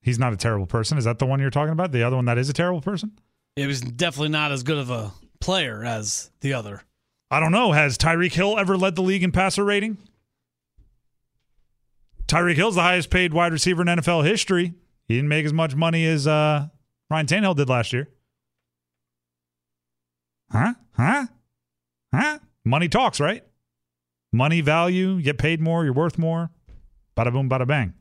He's 0.00 0.18
not 0.18 0.32
a 0.32 0.36
terrible 0.36 0.66
person. 0.66 0.96
Is 0.98 1.04
that 1.04 1.18
the 1.18 1.26
one 1.26 1.40
you're 1.40 1.50
talking 1.50 1.72
about? 1.72 1.92
The 1.92 2.02
other 2.02 2.16
one 2.16 2.24
that 2.24 2.38
is 2.38 2.48
a 2.48 2.54
terrible 2.54 2.80
person? 2.80 3.12
He 3.54 3.66
was 3.66 3.82
definitely 3.82 4.30
not 4.30 4.50
as 4.50 4.62
good 4.62 4.78
of 4.78 4.90
a 4.90 5.12
player 5.40 5.84
as 5.84 6.30
the 6.40 6.54
other. 6.54 6.82
I 7.30 7.38
don't 7.38 7.52
know. 7.52 7.72
Has 7.72 7.98
Tyreek 7.98 8.32
Hill 8.32 8.58
ever 8.58 8.76
led 8.78 8.96
the 8.96 9.02
league 9.02 9.22
in 9.22 9.30
passer 9.30 9.62
rating? 9.62 9.98
Tyreek 12.26 12.56
Hill's 12.56 12.76
the 12.76 12.82
highest 12.82 13.10
paid 13.10 13.34
wide 13.34 13.52
receiver 13.52 13.82
in 13.82 13.88
NFL 13.88 14.24
history. 14.26 14.72
He 15.06 15.16
didn't 15.16 15.28
make 15.28 15.44
as 15.44 15.52
much 15.52 15.74
money 15.74 16.06
as 16.06 16.26
uh, 16.26 16.68
Ryan 17.12 17.26
Tannehill 17.26 17.56
did 17.56 17.68
last 17.68 17.92
year. 17.92 18.08
Huh? 20.50 20.72
Huh? 20.96 21.26
Huh? 22.14 22.38
Money 22.64 22.88
talks, 22.88 23.20
right? 23.20 23.44
Money 24.32 24.62
value, 24.62 25.16
you 25.16 25.22
get 25.22 25.36
paid 25.36 25.60
more, 25.60 25.84
you're 25.84 25.92
worth 25.92 26.18
more. 26.18 26.50
Bada 27.14 27.30
boom, 27.30 27.50
bada 27.50 27.66
bang. 27.66 27.92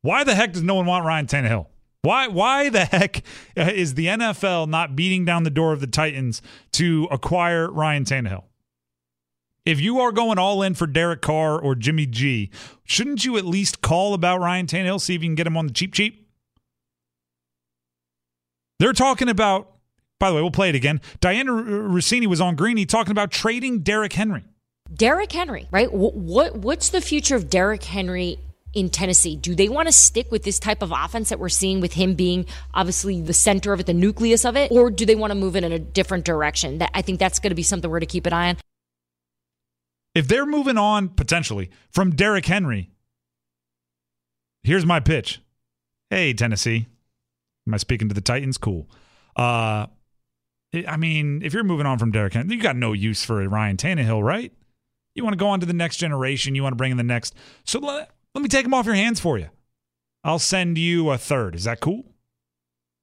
Why 0.00 0.24
the 0.24 0.34
heck 0.34 0.54
does 0.54 0.62
no 0.62 0.74
one 0.76 0.86
want 0.86 1.04
Ryan 1.04 1.26
Tannehill? 1.26 1.66
Why 2.00 2.26
why 2.26 2.70
the 2.70 2.86
heck 2.86 3.22
is 3.54 3.94
the 3.94 4.06
NFL 4.06 4.66
not 4.66 4.96
beating 4.96 5.26
down 5.26 5.42
the 5.42 5.50
door 5.50 5.74
of 5.74 5.80
the 5.80 5.86
Titans 5.86 6.40
to 6.72 7.08
acquire 7.10 7.70
Ryan 7.70 8.04
Tannehill? 8.04 8.44
If 9.66 9.78
you 9.78 10.00
are 10.00 10.10
going 10.10 10.38
all 10.38 10.62
in 10.62 10.74
for 10.74 10.86
Derek 10.86 11.20
Carr 11.20 11.60
or 11.60 11.74
Jimmy 11.74 12.06
G, 12.06 12.50
shouldn't 12.82 13.26
you 13.26 13.36
at 13.36 13.44
least 13.44 13.82
call 13.82 14.14
about 14.14 14.40
Ryan 14.40 14.66
Tannehill, 14.66 15.02
see 15.02 15.14
if 15.14 15.22
you 15.22 15.28
can 15.28 15.34
get 15.34 15.46
him 15.46 15.56
on 15.58 15.66
the 15.66 15.72
cheap 15.72 15.92
cheap? 15.92 16.21
They're 18.78 18.92
talking 18.92 19.28
about, 19.28 19.76
by 20.18 20.30
the 20.30 20.36
way, 20.36 20.42
we'll 20.42 20.50
play 20.50 20.68
it 20.68 20.74
again. 20.74 21.00
Dianna 21.20 21.88
Russini 21.88 22.26
was 22.26 22.40
on 22.40 22.56
Greeny 22.56 22.86
talking 22.86 23.12
about 23.12 23.30
trading 23.30 23.80
Derrick 23.80 24.12
Henry. 24.12 24.44
Derrick 24.92 25.32
Henry, 25.32 25.68
right? 25.70 25.92
What, 25.92 26.14
what 26.14 26.56
what's 26.56 26.90
the 26.90 27.00
future 27.00 27.36
of 27.36 27.48
Derrick 27.48 27.82
Henry 27.84 28.38
in 28.74 28.90
Tennessee? 28.90 29.36
Do 29.36 29.54
they 29.54 29.68
want 29.68 29.88
to 29.88 29.92
stick 29.92 30.30
with 30.30 30.42
this 30.42 30.58
type 30.58 30.82
of 30.82 30.92
offense 30.94 31.28
that 31.30 31.38
we're 31.38 31.48
seeing 31.48 31.80
with 31.80 31.94
him 31.94 32.14
being 32.14 32.46
obviously 32.74 33.20
the 33.20 33.32
center 33.32 33.72
of 33.72 33.80
it, 33.80 33.86
the 33.86 33.94
nucleus 33.94 34.44
of 34.44 34.56
it, 34.56 34.70
or 34.70 34.90
do 34.90 35.06
they 35.06 35.14
want 35.14 35.30
to 35.30 35.34
move 35.34 35.56
it 35.56 35.64
in 35.64 35.72
a 35.72 35.78
different 35.78 36.24
direction? 36.24 36.78
That 36.78 36.90
I 36.94 37.02
think 37.02 37.18
that's 37.18 37.38
going 37.38 37.50
to 37.50 37.56
be 37.56 37.62
something 37.62 37.90
we're 37.90 38.00
to 38.00 38.06
keep 38.06 38.26
an 38.26 38.32
eye 38.32 38.50
on. 38.50 38.56
If 40.14 40.28
they're 40.28 40.46
moving 40.46 40.76
on 40.76 41.08
potentially 41.08 41.70
from 41.90 42.10
Derrick 42.14 42.44
Henry, 42.44 42.90
here's 44.62 44.84
my 44.84 45.00
pitch. 45.00 45.40
Hey, 46.10 46.34
Tennessee. 46.34 46.86
Am 47.66 47.74
I 47.74 47.76
speaking 47.76 48.08
to 48.08 48.14
the 48.14 48.20
Titans? 48.20 48.58
Cool. 48.58 48.88
Uh 49.36 49.86
I 50.74 50.96
mean, 50.96 51.42
if 51.42 51.52
you're 51.52 51.64
moving 51.64 51.86
on 51.86 51.98
from 51.98 52.12
Derrick 52.12 52.32
Henry, 52.32 52.56
you 52.56 52.62
got 52.62 52.76
no 52.76 52.92
use 52.94 53.24
for 53.24 53.46
Ryan 53.46 53.76
Tannehill, 53.76 54.22
right? 54.22 54.52
You 55.14 55.22
want 55.22 55.34
to 55.34 55.38
go 55.38 55.48
on 55.48 55.60
to 55.60 55.66
the 55.66 55.74
next 55.74 55.98
generation. 55.98 56.54
You 56.54 56.62
want 56.62 56.72
to 56.72 56.76
bring 56.78 56.90
in 56.90 56.96
the 56.96 57.02
next. 57.02 57.34
So 57.64 57.78
let, 57.78 58.10
let 58.34 58.42
me 58.42 58.48
take 58.48 58.64
them 58.64 58.72
off 58.72 58.86
your 58.86 58.94
hands 58.94 59.20
for 59.20 59.38
you. 59.38 59.50
I'll 60.24 60.38
send 60.38 60.78
you 60.78 61.10
a 61.10 61.18
third. 61.18 61.54
Is 61.54 61.64
that 61.64 61.80
cool? 61.80 62.14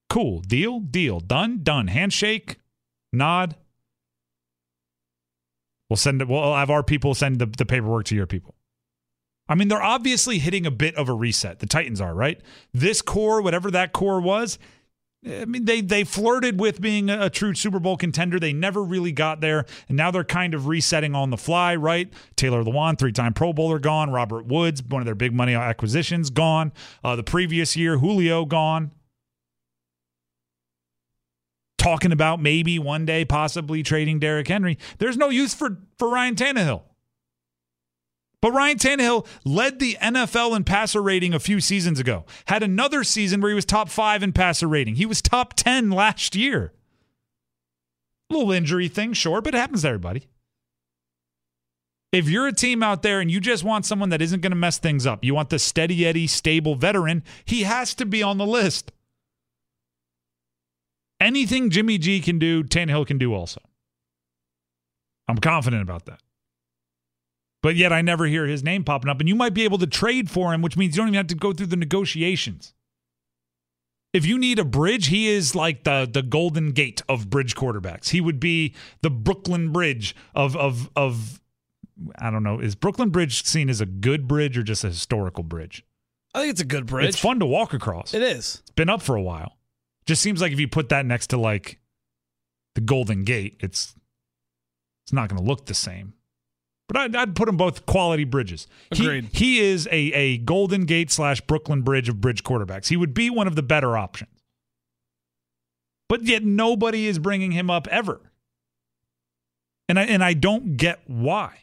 Cool. 0.09 0.41
Deal? 0.41 0.79
Deal. 0.79 1.19
Done? 1.19 1.59
Done. 1.61 1.87
Handshake? 1.87 2.57
Nod? 3.13 3.55
We'll 5.89 5.97
send 5.97 6.21
it. 6.21 6.27
We'll 6.27 6.55
have 6.55 6.71
our 6.71 6.83
people 6.83 7.13
send 7.13 7.39
the, 7.39 7.45
the 7.45 7.65
paperwork 7.65 8.05
to 8.05 8.15
your 8.15 8.27
people. 8.27 8.55
I 9.49 9.55
mean, 9.55 9.67
they're 9.67 9.81
obviously 9.81 10.37
hitting 10.37 10.67
a 10.67 10.71
bit 10.71 10.95
of 10.95 11.09
a 11.09 11.13
reset. 11.13 11.59
The 11.59 11.65
Titans 11.65 11.99
are, 11.99 12.13
right? 12.13 12.39
This 12.71 13.01
core, 13.01 13.41
whatever 13.41 13.71
that 13.71 13.91
core 13.91 14.21
was, 14.21 14.59
I 15.25 15.43
mean, 15.43 15.65
they 15.65 15.81
they 15.81 16.05
flirted 16.05 16.61
with 16.61 16.79
being 16.79 17.09
a, 17.09 17.29
true 17.29 17.53
Super 17.53 17.79
Bowl 17.79 17.97
contender. 17.97 18.39
They 18.39 18.53
never 18.53 18.81
really 18.81 19.11
got 19.11 19.41
there, 19.41 19.65
and 19.89 19.97
now 19.97 20.11
they're 20.11 20.23
kind 20.23 20.53
of 20.53 20.67
resetting 20.67 21.13
on 21.13 21.29
the 21.29 21.37
fly. 21.37 21.75
Right? 21.75 22.13
Taylor 22.37 22.63
Lewan, 22.63 22.97
three-time 22.97 23.33
Pro 23.33 23.51
Bowler, 23.51 23.79
gone. 23.79 24.11
Robert 24.11 24.45
Woods, 24.45 24.81
one 24.81 25.01
of 25.01 25.05
their 25.05 25.15
big 25.15 25.33
money 25.33 25.55
acquisitions, 25.55 26.29
gone. 26.29 26.71
Uh, 27.03 27.17
the 27.17 27.23
previous 27.23 27.75
year, 27.75 27.97
Julio 27.97 28.45
gone. 28.45 28.91
Talking 31.77 32.13
about 32.13 32.41
maybe 32.41 32.79
one 32.79 33.05
day 33.05 33.25
possibly 33.25 33.83
trading 33.83 34.19
Derrick 34.19 34.47
Henry. 34.47 34.77
There's 34.99 35.17
no 35.17 35.27
use 35.27 35.53
for 35.53 35.79
for 35.97 36.09
Ryan 36.09 36.35
Tannehill. 36.35 36.83
But 38.41 38.53
Ryan 38.53 38.77
Tannehill 38.77 39.27
led 39.43 39.79
the 39.79 39.97
NFL 40.01 40.55
in 40.55 40.63
passer 40.63 41.01
rating 41.01 41.33
a 41.33 41.39
few 41.39 41.59
seasons 41.59 41.99
ago. 41.99 42.25
Had 42.45 42.63
another 42.63 43.03
season 43.03 43.41
where 43.41 43.49
he 43.49 43.55
was 43.55 43.65
top 43.65 43.89
five 43.89 44.23
in 44.23 44.31
passer 44.31 44.67
rating. 44.67 44.95
He 44.95 45.05
was 45.05 45.21
top 45.21 45.53
10 45.55 45.89
last 45.89 46.35
year. 46.35 46.71
A 48.29 48.33
little 48.33 48.51
injury 48.51 48.87
thing, 48.87 49.13
sure, 49.13 49.41
but 49.41 49.53
it 49.53 49.57
happens 49.57 49.81
to 49.81 49.89
everybody. 49.89 50.27
If 52.11 52.29
you're 52.29 52.47
a 52.47 52.53
team 52.53 52.81
out 52.81 53.03
there 53.03 53.19
and 53.19 53.29
you 53.29 53.39
just 53.39 53.63
want 53.63 53.85
someone 53.85 54.09
that 54.09 54.21
isn't 54.21 54.41
going 54.41 54.51
to 54.51 54.55
mess 54.55 54.77
things 54.77 55.05
up, 55.05 55.23
you 55.23 55.35
want 55.35 55.49
the 55.49 55.59
steady 55.59 56.05
Eddie, 56.05 56.25
stable 56.27 56.75
veteran, 56.75 57.23
he 57.45 57.63
has 57.63 57.93
to 57.95 58.05
be 58.05 58.23
on 58.23 58.37
the 58.37 58.47
list. 58.47 58.91
Anything 61.19 61.69
Jimmy 61.69 61.97
G 61.97 62.21
can 62.21 62.39
do, 62.39 62.63
Tannehill 62.63 63.05
can 63.05 63.17
do 63.17 63.33
also. 63.33 63.61
I'm 65.27 65.37
confident 65.37 65.83
about 65.83 66.05
that 66.05 66.21
but 67.61 67.75
yet 67.75 67.91
I 67.91 68.01
never 68.01 68.25
hear 68.25 68.45
his 68.45 68.63
name 68.63 68.83
popping 68.83 69.09
up. 69.09 69.19
And 69.19 69.27
you 69.27 69.35
might 69.35 69.53
be 69.53 69.63
able 69.63 69.77
to 69.79 69.87
trade 69.87 70.29
for 70.29 70.53
him, 70.53 70.61
which 70.61 70.77
means 70.77 70.95
you 70.95 71.01
don't 71.01 71.09
even 71.09 71.17
have 71.17 71.27
to 71.27 71.35
go 71.35 71.53
through 71.53 71.67
the 71.67 71.75
negotiations. 71.75 72.73
If 74.11 74.25
you 74.25 74.39
need 74.39 74.57
a 74.57 74.65
bridge, 74.65 75.07
he 75.07 75.27
is 75.27 75.53
like 75.53 75.83
the 75.83 76.09
the 76.11 76.23
golden 76.23 76.71
gate 76.71 77.03
of 77.07 77.29
bridge 77.29 77.55
quarterbacks. 77.55 78.09
He 78.09 78.21
would 78.21 78.39
be 78.39 78.73
the 79.01 79.11
Brooklyn 79.11 79.71
Bridge 79.71 80.15
of 80.33 80.55
of 80.55 80.89
of 80.95 81.39
I 82.17 82.31
don't 82.31 82.43
know. 82.43 82.59
Is 82.59 82.75
Brooklyn 82.75 83.09
Bridge 83.09 83.43
seen 83.45 83.69
as 83.69 83.81
a 83.81 83.85
good 83.85 84.27
bridge 84.27 84.57
or 84.57 84.63
just 84.63 84.83
a 84.83 84.87
historical 84.87 85.43
bridge? 85.43 85.85
I 86.33 86.39
think 86.41 86.51
it's 86.51 86.61
a 86.61 86.65
good 86.65 86.85
bridge. 86.85 87.09
It's 87.09 87.19
fun 87.19 87.39
to 87.39 87.45
walk 87.45 87.73
across. 87.73 88.13
It 88.13 88.21
is. 88.21 88.59
It's 88.61 88.71
been 88.71 88.89
up 88.89 89.01
for 89.01 89.15
a 89.15 89.21
while. 89.21 89.57
Just 90.05 90.21
seems 90.21 90.41
like 90.41 90.51
if 90.51 90.59
you 90.59 90.67
put 90.67 90.89
that 90.89 91.05
next 91.05 91.27
to 91.27 91.37
like 91.37 91.79
the 92.75 92.81
Golden 92.81 93.23
Gate, 93.23 93.57
it's 93.59 93.93
it's 95.05 95.13
not 95.13 95.29
going 95.29 95.41
to 95.41 95.47
look 95.47 95.65
the 95.65 95.73
same. 95.73 96.13
But 96.89 96.97
I'd, 96.97 97.15
I'd, 97.15 97.35
put 97.35 97.45
them 97.45 97.55
both 97.55 97.85
quality 97.85 98.23
bridges. 98.23 98.67
Agreed. 98.91 99.29
He, 99.31 99.57
he 99.57 99.59
is 99.59 99.87
a, 99.91 100.11
a 100.11 100.37
Golden 100.39 100.85
Gate 100.85 101.11
slash 101.11 101.39
Brooklyn 101.39 101.83
Bridge 101.83 102.09
of 102.09 102.19
bridge 102.19 102.43
quarterbacks. 102.43 102.87
He 102.87 102.97
would 102.97 103.13
be 103.13 103.29
one 103.29 103.47
of 103.47 103.55
the 103.55 103.61
better 103.61 103.95
options. 103.95 104.31
But 106.09 106.23
yet 106.23 106.43
nobody 106.43 107.05
is 107.05 107.19
bringing 107.19 107.51
him 107.51 107.69
up 107.69 107.87
ever. 107.89 108.19
And 109.87 109.99
I, 109.99 110.03
and 110.05 110.23
I 110.23 110.33
don't 110.33 110.77
get 110.77 110.99
why. 111.05 111.59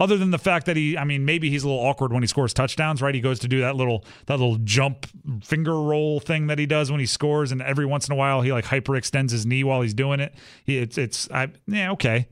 Other 0.00 0.16
than 0.16 0.32
the 0.32 0.38
fact 0.38 0.66
that 0.66 0.76
he, 0.76 0.98
I 0.98 1.04
mean, 1.04 1.24
maybe 1.24 1.50
he's 1.50 1.62
a 1.62 1.68
little 1.68 1.84
awkward 1.84 2.12
when 2.12 2.24
he 2.24 2.26
scores 2.26 2.52
touchdowns, 2.52 3.00
right? 3.00 3.14
He 3.14 3.20
goes 3.20 3.38
to 3.40 3.48
do 3.48 3.60
that 3.60 3.76
little 3.76 4.04
that 4.26 4.40
little 4.40 4.56
jump 4.64 5.06
finger 5.44 5.80
roll 5.80 6.18
thing 6.18 6.48
that 6.48 6.58
he 6.58 6.66
does 6.66 6.90
when 6.90 6.98
he 6.98 7.06
scores, 7.06 7.52
and 7.52 7.62
every 7.62 7.86
once 7.86 8.08
in 8.08 8.12
a 8.12 8.16
while 8.16 8.40
he 8.40 8.50
like 8.50 8.64
hyperextends 8.64 9.30
his 9.30 9.46
knee 9.46 9.62
while 9.62 9.82
he's 9.82 9.92
doing 9.94 10.18
it. 10.18 10.34
He, 10.64 10.78
it's 10.78 10.96
it's 10.96 11.30
I 11.30 11.50
yeah 11.66 11.92
okay 11.92 12.28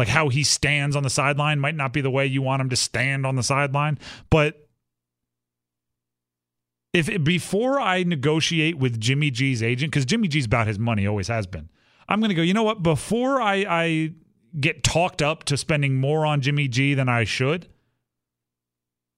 like 0.00 0.08
how 0.08 0.30
he 0.30 0.42
stands 0.42 0.96
on 0.96 1.02
the 1.02 1.10
sideline 1.10 1.60
might 1.60 1.74
not 1.74 1.92
be 1.92 2.00
the 2.00 2.10
way 2.10 2.24
you 2.24 2.40
want 2.40 2.62
him 2.62 2.70
to 2.70 2.76
stand 2.76 3.26
on 3.26 3.36
the 3.36 3.42
sideline, 3.42 3.98
but 4.30 4.66
if 6.94 7.22
before 7.22 7.78
I 7.78 8.02
negotiate 8.02 8.78
with 8.78 8.98
Jimmy 8.98 9.30
G's 9.30 9.62
agent, 9.62 9.92
because 9.92 10.06
Jimmy 10.06 10.26
G's 10.26 10.46
about 10.46 10.66
his 10.66 10.78
money, 10.78 11.06
always 11.06 11.28
has 11.28 11.46
been, 11.46 11.68
I'm 12.08 12.18
going 12.18 12.30
to 12.30 12.34
go. 12.34 12.40
You 12.40 12.54
know 12.54 12.62
what? 12.62 12.82
Before 12.82 13.42
I, 13.42 13.66
I 13.68 14.12
get 14.58 14.82
talked 14.82 15.20
up 15.20 15.44
to 15.44 15.58
spending 15.58 15.96
more 15.96 16.24
on 16.24 16.40
Jimmy 16.40 16.66
G 16.66 16.94
than 16.94 17.10
I 17.10 17.24
should, 17.24 17.68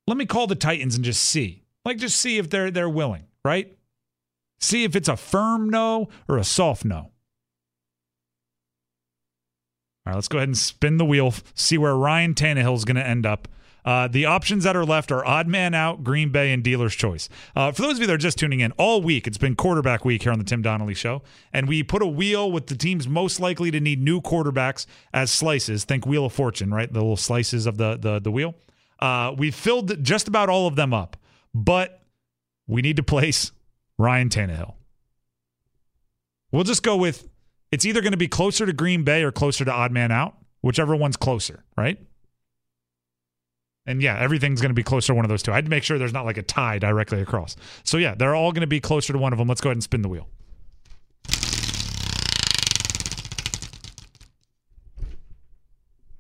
let 0.09 0.17
me 0.17 0.27
call 0.27 0.49
the 0.49 0.57
Titans 0.57 0.97
and 0.97 1.05
just 1.05 1.23
see, 1.23 1.63
like, 1.85 1.99
just 1.99 2.17
see 2.17 2.39
if 2.39 2.51
they're 2.51 2.73
they're 2.73 2.91
willing, 2.91 3.29
right? 3.45 3.73
See 4.59 4.83
if 4.83 4.97
it's 4.97 5.09
a 5.09 5.17
firm 5.17 5.71
no 5.71 6.09
or 6.29 6.39
a 6.39 6.45
soft 6.45 6.85
no. 6.85 7.12
All 10.05 10.11
right, 10.11 10.17
let's 10.17 10.29
go 10.29 10.39
ahead 10.39 10.49
and 10.49 10.59
spin 10.59 10.97
the 10.97 11.05
wheel, 11.05 11.33
see 11.55 11.79
where 11.79 11.95
Ryan 11.95 12.35
Tannehill 12.35 12.75
is 12.75 12.85
going 12.85 12.97
to 12.97 13.07
end 13.07 13.25
up. 13.25 13.49
Uh, 13.85 14.07
the 14.07 14.27
options 14.27 14.65
that 14.65 14.77
are 14.77 14.85
left 14.85 15.11
are 15.11 15.25
odd 15.25 15.49
man 15.49 15.75
out, 15.75 16.05
Green 16.05 16.31
Bay, 16.31 16.53
and 16.53 16.63
dealer's 16.63 16.95
choice. 16.95 17.29
Uh, 17.57 17.73
for 17.73 17.83
those 17.83 17.95
of 17.95 18.01
you 18.01 18.07
that 18.07 18.13
are 18.13 18.19
just 18.19 18.39
tuning 18.39 18.61
in, 18.61 18.71
all 18.73 19.03
week 19.03 19.27
it's 19.27 19.39
been 19.39 19.57
quarterback 19.57 20.05
week 20.05 20.23
here 20.23 20.33
on 20.33 20.39
the 20.39 20.45
Tim 20.45 20.63
Donnelly 20.63 20.95
Show, 20.95 21.23
and 21.53 21.69
we 21.69 21.83
put 21.83 22.01
a 22.01 22.07
wheel 22.07 22.51
with 22.51 22.69
the 22.69 22.77
teams 22.77 23.09
most 23.09 23.41
likely 23.41 23.71
to 23.73 23.81
need 23.81 24.01
new 24.01 24.21
quarterbacks 24.21 24.87
as 25.13 25.33
slices. 25.33 25.85
Think 25.85 26.07
Wheel 26.07 26.27
of 26.27 26.33
Fortune, 26.33 26.73
right? 26.73 26.93
The 26.93 27.01
little 27.01 27.17
slices 27.17 27.67
of 27.67 27.77
the 27.77 27.97
the, 27.97 28.21
the 28.21 28.31
wheel. 28.31 28.55
Uh, 29.01 29.35
we 29.37 29.51
filled 29.51 30.03
just 30.05 30.29
about 30.29 30.49
all 30.49 30.69
of 30.69 30.77
them 30.77 30.95
up, 30.95 31.17
but 31.53 32.03
we 32.69 32.83
need 32.83 32.97
to 32.97 33.03
place 33.03 33.51
Ryan 33.99 34.29
Tannehill. 34.29 34.75
We'll 36.53 36.65
just 36.65 36.85
go 36.85 36.97
with 36.97 37.29
it's 37.73 37.87
either 37.87 38.03
going 38.03 38.13
to 38.13 38.19
be 38.19 38.29
closer 38.29 38.67
to 38.67 38.73
Green 38.73 39.03
Bay 39.03 39.25
or 39.25 39.33
closer 39.33 39.65
to 39.65 39.73
odd 39.73 39.91
man 39.91 40.13
out, 40.13 40.37
whichever 40.61 40.95
one's 40.95 41.17
closer, 41.17 41.65
right? 41.77 41.99
And 43.87 44.03
yeah, 44.03 44.17
everything's 44.19 44.61
going 44.61 44.71
to 44.71 44.75
be 44.75 44.83
closer 44.83 45.09
to 45.09 45.15
one 45.15 45.25
of 45.25 45.31
those 45.31 45.43
two. 45.43 45.51
I 45.51 45.57
had 45.57 45.65
to 45.65 45.71
make 45.71 45.83
sure 45.83 45.99
there's 45.99 46.13
not 46.13 46.27
like 46.27 46.37
a 46.37 46.43
tie 46.43 46.79
directly 46.79 47.21
across. 47.21 47.57
So 47.83 47.97
yeah, 47.97 48.15
they're 48.15 48.35
all 48.35 48.53
going 48.53 48.61
to 48.61 48.69
be 48.69 48.79
closer 48.79 49.13
to 49.15 49.19
one 49.19 49.33
of 49.33 49.39
them. 49.39 49.49
Let's 49.49 49.63
go 49.63 49.71
ahead 49.71 49.77
and 49.77 49.83
spin 49.83 50.03
the 50.03 50.09
wheel. 50.09 50.29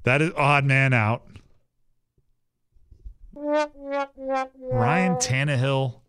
That 0.04 0.20
is 0.20 0.32
odd 0.36 0.64
man 0.64 0.92
out. 0.92 1.22
Ryan 3.34 5.14
Tannehill, 5.16 6.00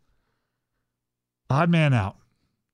odd 1.49 1.69
man 1.69 1.93
out. 1.93 2.15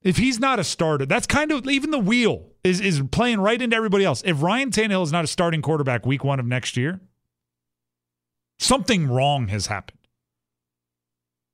If 0.02 0.18
he's 0.18 0.40
not 0.40 0.60
a 0.60 0.64
starter, 0.64 1.06
that's 1.06 1.28
kind 1.28 1.52
of 1.52 1.68
even 1.68 1.92
the 1.92 2.00
wheel 2.00 2.49
is 2.64 2.80
is 2.82 3.02
playing 3.12 3.40
right 3.40 3.62
into 3.62 3.76
everybody 3.76 4.06
else. 4.06 4.22
If 4.26 4.42
Ryan 4.42 4.72
Tannehill 4.72 5.04
is 5.04 5.12
not 5.12 5.24
a 5.24 5.28
starting 5.28 5.62
quarterback 5.62 6.06
week 6.06 6.24
one 6.24 6.40
of 6.40 6.46
next 6.46 6.78
year, 6.78 7.00
something 8.58 9.08
wrong 9.08 9.48
has 9.48 9.68
happened. 9.68 9.98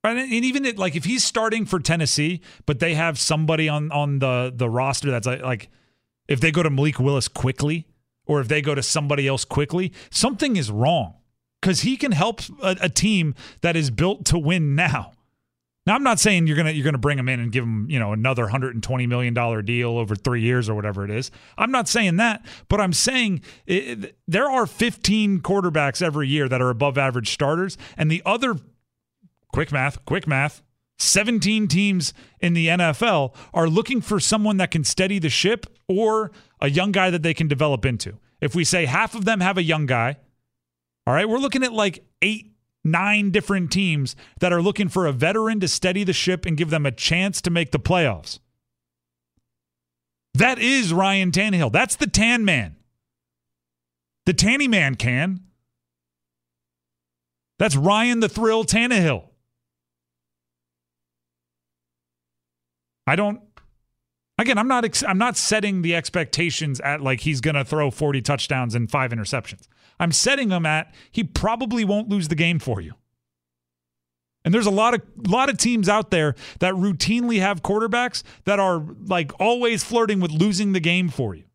Right? 0.04 0.18
And 0.18 0.32
even 0.32 0.66
it, 0.66 0.78
like 0.78 0.96
if 0.96 1.06
he's 1.06 1.24
starting 1.24 1.66
for 1.66 1.80
Tennessee, 1.80 2.42
but 2.66 2.80
they 2.80 2.94
have 2.94 3.20
somebody 3.20 3.68
on 3.70 3.92
on 3.92 4.20
the 4.20 4.54
the 4.56 4.70
roster 4.70 5.12
that's 5.12 5.28
like, 5.28 5.42
like 5.42 5.70
if 6.28 6.40
they 6.40 6.52
go 6.52 6.64
to 6.64 6.70
Malik 6.70 7.00
Willis 7.00 7.28
quickly, 7.28 7.88
or 8.26 8.40
if 8.40 8.48
they 8.48 8.62
go 8.62 8.76
to 8.76 8.84
somebody 8.84 9.28
else 9.28 9.46
quickly, 9.46 9.92
something 10.10 10.56
is 10.56 10.72
wrong 10.72 11.16
because 11.62 11.82
he 11.82 11.98
can 11.98 12.12
help 12.12 12.42
a, 12.62 12.76
a, 12.82 12.90
team 12.90 13.34
that 13.62 13.76
is 13.76 13.90
built 13.90 14.26
to 14.26 14.38
win 14.38 14.76
now. 14.76 15.12
Now 15.86 15.94
I'm 15.94 16.04
not 16.04 16.20
saying 16.20 16.48
you're 16.48 16.58
gonna 16.58 16.72
you're 16.72 16.86
gonna 16.86 16.98
bring 16.98 17.20
him 17.20 17.30
in 17.30 17.40
and 17.40 17.52
give 17.52 17.64
him 17.64 17.88
you 17.90 18.00
know 18.00 18.12
another 18.12 18.44
120 18.44 19.08
million 19.08 19.34
dollar 19.34 19.62
deal 19.62 19.98
over 19.98 20.16
three 20.16 20.42
years 20.42 20.68
or 20.68 20.74
whatever 20.74 21.04
it 21.06 21.12
is. 21.12 21.30
I'm 21.58 21.72
not 21.72 21.88
saying 21.88 22.18
that, 22.18 22.46
but 22.70 22.82
I'm 22.82 22.94
saying 22.94 23.42
it, 23.68 24.18
there 24.28 24.50
are 24.50 24.66
15 24.66 25.42
quarterbacks 25.42 26.02
every 26.02 26.28
year 26.28 26.50
that 26.50 26.62
are 26.62 26.70
above 26.70 26.98
average 26.98 27.32
starters, 27.32 27.78
and 27.98 28.10
the 28.10 28.24
other 28.26 28.56
quick 29.54 29.72
math, 29.72 30.04
quick 30.06 30.28
math. 30.28 30.62
17 30.98 31.68
teams 31.68 32.14
in 32.40 32.54
the 32.54 32.68
NFL 32.68 33.36
are 33.54 33.68
looking 33.68 34.00
for 34.00 34.18
someone 34.18 34.56
that 34.58 34.72
can 34.72 34.86
steady 34.86 35.20
the 35.20 35.30
ship 35.30 35.66
or 35.90 36.32
a 36.62 36.70
young 36.70 36.94
guy 36.94 37.10
that 37.10 37.22
they 37.22 37.34
can 37.34 37.50
develop 37.50 37.86
into. 37.86 38.18
If 38.40 38.56
we 38.56 38.64
say 38.64 38.86
half 38.86 39.14
of 39.14 39.26
them 39.26 39.42
have 39.42 39.58
a 39.58 39.64
young 39.64 39.88
guy, 39.88 40.16
all 41.06 41.14
right, 41.14 41.28
we're 41.28 41.38
looking 41.38 41.64
at 41.64 41.74
like 41.74 42.06
eight, 42.22 42.55
nine 42.86 43.32
different 43.32 43.72
teams 43.72 44.16
that 44.40 44.54
are 44.54 44.62
looking 44.62 44.88
for 44.88 45.06
a 45.06 45.12
veteran 45.12 45.60
to 45.60 45.68
steady 45.68 46.04
the 46.04 46.14
ship 46.14 46.46
and 46.46 46.56
give 46.56 46.70
them 46.70 46.86
a 46.86 46.92
chance 46.92 47.42
to 47.42 47.50
make 47.50 47.72
the 47.72 47.80
playoffs. 47.80 48.40
That 50.36 50.60
is 50.60 50.94
Ryan 50.94 51.32
Tannehill. 51.32 51.72
That's 51.72 51.96
the 51.96 52.08
tan 52.08 52.46
man. 52.46 52.76
The 54.26 54.34
tanny 54.34 54.68
man 54.68 54.96
can. 54.96 55.42
That's 57.58 57.76
Ryan 57.76 58.20
the 58.20 58.30
Thrill 58.30 58.66
Tannehill. 58.66 59.24
I 63.08 63.16
don't. 63.16 63.40
Again, 64.38 64.58
I'm 64.58 64.68
not. 64.68 65.04
I'm 65.04 65.18
not 65.18 65.38
setting 65.38 65.82
the 65.82 65.96
expectations 65.96 66.82
at 66.82 67.02
like 67.02 67.22
he's 67.22 67.40
going 67.40 67.56
to 67.56 67.64
throw 67.64 67.90
40 67.90 68.22
touchdowns 68.22 68.76
and 68.76 68.92
five 68.92 69.12
interceptions. 69.12 69.68
I'm 70.00 70.12
setting 70.12 70.50
him 70.50 70.66
at 70.66 70.94
he 71.12 71.24
probably 71.24 71.86
won't 71.86 72.10
lose 72.10 72.28
the 72.28 72.36
game 72.36 72.60
for 72.60 72.82
you. 72.82 72.94
And 74.44 74.54
there's 74.54 74.68
a 74.68 74.72
lot 74.72 74.94
of 74.94 75.02
lot 75.28 75.50
of 75.50 75.58
teams 75.58 75.90
out 75.90 76.12
there 76.12 76.36
that 76.60 76.76
routinely 76.76 77.40
have 77.40 77.64
quarterbacks 77.64 78.22
that 78.44 78.60
are 78.60 78.84
like 79.08 79.32
always 79.40 79.84
flirting 79.84 80.20
with 80.20 80.32
losing 80.32 80.74
the 80.74 80.80
game 80.80 81.10
for 81.10 81.34
you. 81.34 81.46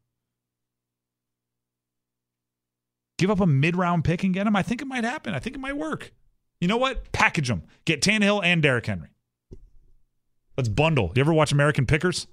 Give 3.16 3.31
up 3.31 3.40
a 3.40 3.46
mid-round 3.46 4.03
pick 4.03 4.24
and 4.24 4.33
get 4.33 4.46
him. 4.46 4.57
I 4.57 4.62
think 4.62 4.81
it 4.81 4.87
might 4.87 5.05
happen. 5.05 5.35
I 5.35 5.38
think 5.38 5.55
it 5.55 5.61
might 5.61 5.76
work. 5.76 6.11
You 6.61 6.68
know 6.68 6.79
what? 6.79 7.12
Package 7.12 7.48
them. 7.48 7.62
Get 7.85 8.00
Tannehill 8.00 8.42
and 8.42 8.62
Derrick 8.62 8.87
Henry. 8.87 9.11
Let's 10.57 10.68
bundle. 10.68 11.12
You 11.14 11.20
ever 11.20 11.33
watch 11.33 11.53
American 11.53 11.87
Pickers? 11.87 12.26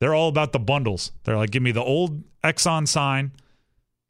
They're 0.00 0.14
all 0.14 0.28
about 0.28 0.52
the 0.52 0.58
bundles. 0.58 1.12
They're 1.24 1.36
like, 1.36 1.50
give 1.50 1.62
me 1.62 1.72
the 1.72 1.82
old 1.82 2.22
Exxon 2.42 2.88
sign. 2.88 3.32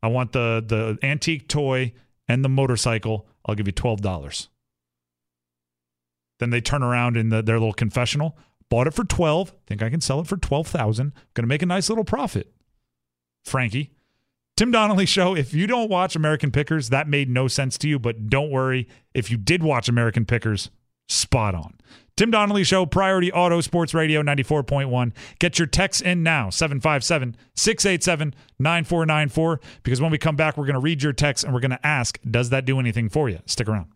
I 0.03 0.09
want 0.09 0.33
the 0.33 0.65
the 0.67 0.99
antique 1.07 1.49
toy 1.49 1.93
and 2.29 2.45
the 2.45 2.49
motorcycle. 2.49 3.27
I'll 3.47 3.55
give 3.55 3.67
you 3.67 3.73
twelve 3.73 4.01
dollars. 4.01 4.49
Then 6.39 6.51
they 6.51 6.61
turn 6.61 6.83
around 6.83 7.17
in 7.17 7.31
the, 7.31 7.43
their 7.43 7.59
little 7.59 7.73
confessional. 7.73 8.37
Bought 8.71 8.87
it 8.87 8.95
for 8.95 9.05
twelve. 9.05 9.53
Think 9.67 9.83
I 9.83 9.91
can 9.91 10.01
sell 10.01 10.21
it 10.21 10.27
for 10.27 10.37
twelve 10.37 10.69
thousand. 10.69 11.13
Going 11.35 11.43
to 11.45 11.49
make 11.49 11.63
a 11.63 11.67
nice 11.67 11.89
little 11.89 12.05
profit. 12.05 12.53
Frankie, 13.45 13.93
Tim 14.57 14.71
Donnelly 14.71 15.07
show. 15.07 15.35
If 15.35 15.55
you 15.55 15.67
don't 15.67 15.91
watch 15.91 16.15
American 16.15 16.51
Pickers, 16.51 16.91
that 16.91 17.09
made 17.09 17.31
no 17.31 17.49
sense 17.49 17.79
to 17.79 17.89
you. 17.89 17.99
But 17.99 18.29
don't 18.29 18.51
worry. 18.51 18.87
If 19.15 19.31
you 19.31 19.37
did 19.37 19.63
watch 19.63 19.89
American 19.89 20.27
Pickers, 20.27 20.71
spot 21.09 21.55
on. 21.55 21.75
Tim 22.18 22.33
Donnelly 22.33 22.64
Show, 22.64 22.85
Priority 22.85 23.31
Auto 23.31 23.61
Sports 23.61 23.94
Radio 23.94 24.24
94.1. 24.24 25.12
Get 25.38 25.61
your 25.61 25.68
texts 25.68 26.02
in 26.02 26.24
now, 26.24 26.50
757 26.50 27.37
687 27.54 28.35
9494. 28.59 29.61
Because 29.85 30.00
when 30.00 30.11
we 30.11 30.18
come 30.18 30.35
back, 30.35 30.57
we're 30.57 30.66
going 30.66 30.74
to 30.74 30.81
read 30.81 31.00
your 31.00 31.12
text 31.12 31.44
and 31.44 31.54
we're 31.54 31.61
going 31.61 31.70
to 31.70 31.87
ask, 31.87 32.18
does 32.28 32.50
that 32.50 32.64
do 32.64 32.81
anything 32.81 33.09
for 33.09 33.28
you? 33.28 33.38
Stick 33.46 33.68
around. 33.68 33.92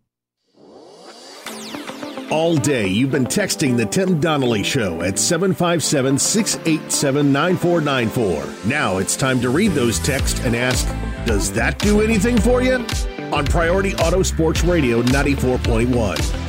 All 2.31 2.57
day, 2.57 2.87
you've 2.87 3.11
been 3.11 3.27
texting 3.27 3.77
the 3.77 3.87
Tim 3.87 4.21
Donnelly 4.21 4.63
Show 4.63 5.03
at 5.03 5.19
757 5.19 6.17
687 6.17 7.33
9494. 7.33 8.71
Now 8.71 8.99
it's 8.99 9.17
time 9.17 9.41
to 9.41 9.51
read 9.51 9.73
those 9.73 9.99
texts 9.99 10.39
and 10.45 10.55
ask, 10.55 10.87
does 11.27 11.51
that 11.55 11.81
do 11.81 12.01
anything 12.01 12.41
for 12.41 12.63
you? 12.63 12.87
On 13.33 13.45
Priority 13.45 13.97
Auto 13.97 14.23
Sports 14.23 14.63
Radio 14.63 15.03
94.1. 15.03 16.42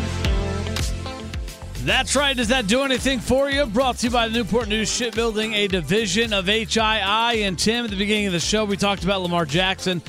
That's 1.84 2.15
right. 2.15 2.36
Does 2.36 2.48
that 2.48 2.67
do 2.67 2.84
anything 2.84 3.19
for 3.19 3.50
you? 3.50 3.65
Brought 3.65 3.98
to 3.98 4.08
you 4.08 4.12
by 4.13 4.30
the 4.30 4.34
Newport 4.34 4.69
News 4.69 4.89
Shipbuilding, 4.89 5.54
a 5.54 5.67
division 5.67 6.32
of 6.32 6.46
HII. 6.46 7.46
And 7.46 7.60
Tim, 7.60 7.84
at 7.84 7.91
the 7.91 7.98
beginning 7.98 8.28
of 8.28 8.32
the 8.32 8.39
show, 8.39 8.63
we 8.63 8.78
talked 8.78 9.04
about 9.04 9.22
Lamar 9.22 9.46
Jackson. 9.46 10.02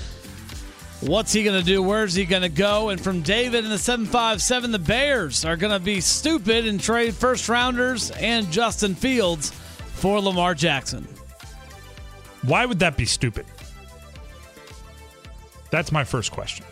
What's 1.01 1.33
he 1.33 1.43
going 1.43 1.59
to 1.59 1.67
do? 1.67 1.83
Where's 1.83 2.15
he 2.15 2.27
going 2.27 2.43
to 2.43 2.49
go? 2.49 2.91
And 2.91 3.01
from 3.01 3.23
David 3.23 3.65
in 3.65 3.71
the 3.71 3.79
757, 3.79 4.71
the 4.71 4.79
Bears 4.79 5.45
are 5.45 5.57
going 5.57 5.73
to 5.73 5.85
be 5.85 6.01
stupid 6.01 6.65
and 6.65 6.81
trade 6.81 7.13
first 7.13 7.49
rounders 7.49 8.13
and 8.13 8.53
Justin 8.53 8.95
Fields 8.95 9.51
for 9.51 10.21
Lamar 10.21 10.55
Jackson. 10.55 11.09
Why 12.43 12.67
would 12.67 12.79
that 12.79 12.97
be 12.97 13.05
stupid? 13.05 13.47
That's 15.73 15.91
my 15.91 16.05
first 16.05 16.31
question. 16.31 16.65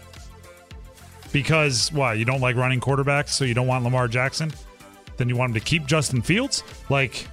Because 1.33 1.93
why? 1.93 2.15
You 2.15 2.25
don't 2.25 2.41
like 2.41 2.55
running 2.55 2.79
quarterbacks, 2.79 3.31
so 3.31 3.45
you 3.45 3.55
don't 3.55 3.67
want 3.67 3.83
Lamar 3.83 4.07
Jackson? 4.07 4.53
Then 5.17 5.29
you 5.29 5.37
want 5.37 5.51
him 5.51 5.55
to 5.55 5.61
keep 5.61 5.87
Justin 5.87 6.23
Fields? 6.23 6.63
Like, 6.89 7.27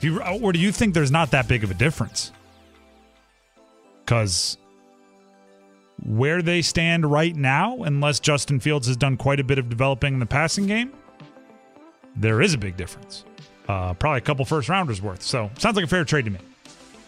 do 0.00 0.08
you, 0.08 0.22
or 0.22 0.52
do 0.52 0.58
you 0.58 0.72
think 0.72 0.94
there's 0.94 1.10
not 1.10 1.30
that 1.30 1.48
big 1.48 1.64
of 1.64 1.70
a 1.70 1.74
difference? 1.74 2.32
Because 4.04 4.58
where 6.04 6.42
they 6.42 6.62
stand 6.62 7.10
right 7.10 7.34
now, 7.34 7.82
unless 7.84 8.20
Justin 8.20 8.60
Fields 8.60 8.86
has 8.88 8.96
done 8.96 9.16
quite 9.16 9.40
a 9.40 9.44
bit 9.44 9.58
of 9.58 9.68
developing 9.68 10.14
in 10.14 10.20
the 10.20 10.26
passing 10.26 10.66
game, 10.66 10.92
there 12.16 12.42
is 12.42 12.54
a 12.54 12.58
big 12.58 12.76
difference. 12.76 13.24
Uh, 13.68 13.94
probably 13.94 14.18
a 14.18 14.22
couple 14.22 14.44
first 14.44 14.68
rounders 14.68 15.00
worth. 15.00 15.22
So 15.22 15.50
sounds 15.58 15.76
like 15.76 15.84
a 15.84 15.88
fair 15.88 16.04
trade 16.04 16.24
to 16.24 16.30
me. 16.30 16.38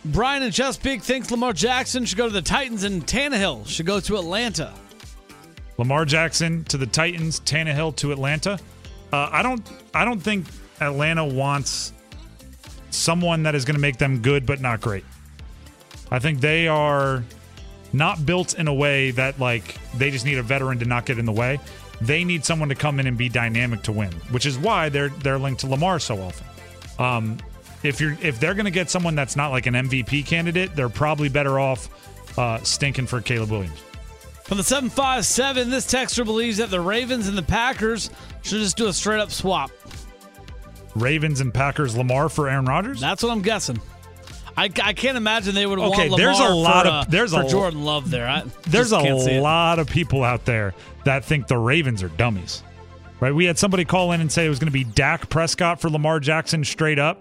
Brian 0.06 0.42
and 0.42 0.52
Chesapeake 0.52 1.02
thinks 1.02 1.30
Lamar 1.30 1.52
Jackson 1.52 2.04
should 2.04 2.18
go 2.18 2.26
to 2.26 2.32
the 2.32 2.42
Titans 2.42 2.84
and 2.84 3.06
Tannehill 3.06 3.66
should 3.66 3.86
go 3.86 4.00
to 4.00 4.16
Atlanta. 4.16 4.72
Lamar 5.78 6.04
Jackson 6.04 6.62
to 6.64 6.76
the 6.76 6.86
Titans, 6.86 7.40
Tannehill 7.40 7.96
to 7.96 8.12
Atlanta. 8.12 8.58
Uh, 9.14 9.28
I 9.30 9.42
don't. 9.44 9.64
I 9.94 10.04
don't 10.04 10.18
think 10.18 10.44
Atlanta 10.80 11.24
wants 11.24 11.92
someone 12.90 13.44
that 13.44 13.54
is 13.54 13.64
going 13.64 13.76
to 13.76 13.80
make 13.80 13.96
them 13.96 14.22
good 14.22 14.44
but 14.44 14.60
not 14.60 14.80
great. 14.80 15.04
I 16.10 16.18
think 16.18 16.40
they 16.40 16.66
are 16.66 17.22
not 17.92 18.26
built 18.26 18.58
in 18.58 18.66
a 18.66 18.74
way 18.74 19.12
that 19.12 19.38
like 19.38 19.78
they 19.96 20.10
just 20.10 20.24
need 20.24 20.38
a 20.38 20.42
veteran 20.42 20.80
to 20.80 20.84
not 20.84 21.06
get 21.06 21.20
in 21.20 21.26
the 21.26 21.32
way. 21.32 21.60
They 22.00 22.24
need 22.24 22.44
someone 22.44 22.68
to 22.70 22.74
come 22.74 22.98
in 22.98 23.06
and 23.06 23.16
be 23.16 23.28
dynamic 23.28 23.82
to 23.82 23.92
win, 23.92 24.10
which 24.32 24.46
is 24.46 24.58
why 24.58 24.88
they're 24.88 25.10
they're 25.10 25.38
linked 25.38 25.60
to 25.60 25.68
Lamar 25.68 26.00
so 26.00 26.20
often. 26.20 26.46
Um, 26.98 27.38
if 27.84 28.00
you're 28.00 28.16
if 28.20 28.40
they're 28.40 28.54
going 28.54 28.64
to 28.64 28.72
get 28.72 28.90
someone 28.90 29.14
that's 29.14 29.36
not 29.36 29.52
like 29.52 29.66
an 29.66 29.74
MVP 29.74 30.26
candidate, 30.26 30.74
they're 30.74 30.88
probably 30.88 31.28
better 31.28 31.60
off 31.60 31.88
uh, 32.36 32.60
stinking 32.64 33.06
for 33.06 33.20
Caleb 33.20 33.52
Williams. 33.52 33.80
From 34.42 34.58
the 34.58 34.64
757, 34.64 35.70
this 35.70 35.86
texter 35.86 36.22
believes 36.22 36.58
that 36.58 36.68
the 36.68 36.80
Ravens 36.80 37.28
and 37.28 37.38
the 37.38 37.42
Packers 37.42 38.10
should 38.44 38.60
just 38.60 38.76
do 38.76 38.86
a 38.86 38.92
straight 38.92 39.20
up 39.20 39.30
swap. 39.30 39.70
Ravens 40.94 41.40
and 41.40 41.52
Packers 41.52 41.96
Lamar 41.96 42.28
for 42.28 42.48
Aaron 42.48 42.66
Rodgers? 42.66 43.00
That's 43.00 43.22
what 43.22 43.32
I'm 43.32 43.42
guessing. 43.42 43.80
I, 44.56 44.70
I 44.82 44.92
can't 44.92 45.16
imagine 45.16 45.54
they 45.56 45.66
would 45.66 45.80
okay, 45.80 45.88
want 46.08 46.10
Lamar 46.12 46.18
there's 46.18 46.38
a 46.38 46.48
lot 46.54 46.86
for, 46.86 46.92
of 46.92 47.10
there's 47.10 47.32
for 47.32 47.42
a, 47.42 47.48
Jordan 47.48 47.84
Love 47.84 48.10
there. 48.10 48.28
I 48.28 48.44
there's 48.68 48.92
a 48.92 49.40
lot 49.40 49.80
of 49.80 49.88
people 49.88 50.22
out 50.22 50.44
there 50.44 50.74
that 51.04 51.24
think 51.24 51.48
the 51.48 51.58
Ravens 51.58 52.02
are 52.04 52.08
dummies. 52.10 52.62
Right? 53.18 53.34
We 53.34 53.46
had 53.46 53.58
somebody 53.58 53.84
call 53.84 54.12
in 54.12 54.20
and 54.20 54.30
say 54.30 54.46
it 54.46 54.48
was 54.48 54.58
going 54.58 54.68
to 54.68 54.72
be 54.72 54.84
Dak 54.84 55.28
Prescott 55.28 55.80
for 55.80 55.88
Lamar 55.88 56.20
Jackson 56.20 56.62
straight 56.62 56.98
up. 56.98 57.20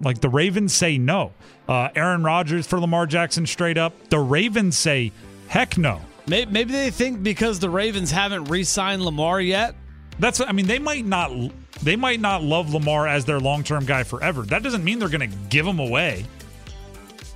Like 0.00 0.20
the 0.20 0.28
Ravens 0.28 0.72
say 0.72 0.96
no. 0.96 1.32
Uh, 1.68 1.88
Aaron 1.94 2.22
Rodgers 2.22 2.66
for 2.66 2.80
Lamar 2.80 3.06
Jackson 3.06 3.46
straight 3.46 3.76
up. 3.76 3.92
The 4.08 4.18
Ravens 4.18 4.78
say 4.78 5.12
heck 5.48 5.76
no. 5.76 6.00
Maybe 6.26 6.64
they 6.64 6.90
think 6.90 7.22
because 7.22 7.58
the 7.58 7.68
Ravens 7.68 8.10
haven't 8.10 8.44
re-signed 8.44 9.02
Lamar 9.02 9.40
yet. 9.40 9.74
That's 10.20 10.40
I 10.40 10.52
mean 10.52 10.66
they 10.66 10.78
might 10.78 11.04
not 11.04 11.32
they 11.82 11.96
might 11.96 12.20
not 12.20 12.42
love 12.42 12.72
Lamar 12.72 13.08
as 13.08 13.24
their 13.24 13.40
long-term 13.40 13.86
guy 13.86 14.04
forever. 14.04 14.42
That 14.42 14.62
doesn't 14.62 14.84
mean 14.84 14.98
they're 14.98 15.08
going 15.08 15.28
to 15.28 15.36
give 15.48 15.66
him 15.66 15.78
away. 15.78 16.26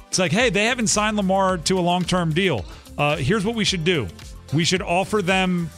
It's 0.08 0.18
like, 0.18 0.32
hey, 0.32 0.50
they 0.50 0.66
haven't 0.66 0.88
signed 0.88 1.16
Lamar 1.16 1.56
to 1.58 1.78
a 1.78 1.80
long-term 1.80 2.34
deal. 2.34 2.64
Uh, 2.96 3.16
here's 3.16 3.44
what 3.44 3.56
we 3.56 3.64
should 3.64 3.84
do: 3.84 4.06
we 4.52 4.64
should 4.64 4.82
offer 4.82 5.22
them 5.22 5.70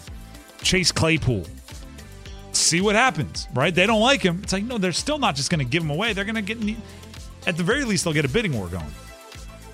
Chase 0.63 0.91
Claypool. 0.91 1.47
See 2.53 2.81
what 2.81 2.97
happens, 2.97 3.47
right? 3.55 3.75
They 3.75 3.87
don't 3.87 4.01
like 4.01 4.23
him. 4.23 4.41
It's 4.43 4.53
like, 4.53 4.65
no, 4.65 4.79
they're 4.79 4.93
still 4.93 5.19
not 5.19 5.37
just 5.37 5.51
going 5.51 5.59
to 5.59 5.71
give 5.71 5.83
him 5.83 5.91
away. 5.91 6.15
They're 6.15 6.25
going 6.25 6.43
to 6.43 6.55
get, 6.55 6.77
at 7.47 7.57
the 7.59 7.63
very 7.63 7.85
least, 7.85 8.05
they'll 8.05 8.15
get 8.15 8.25
a 8.25 8.29
bidding 8.29 8.55
war 8.55 8.67
going. 8.67 8.87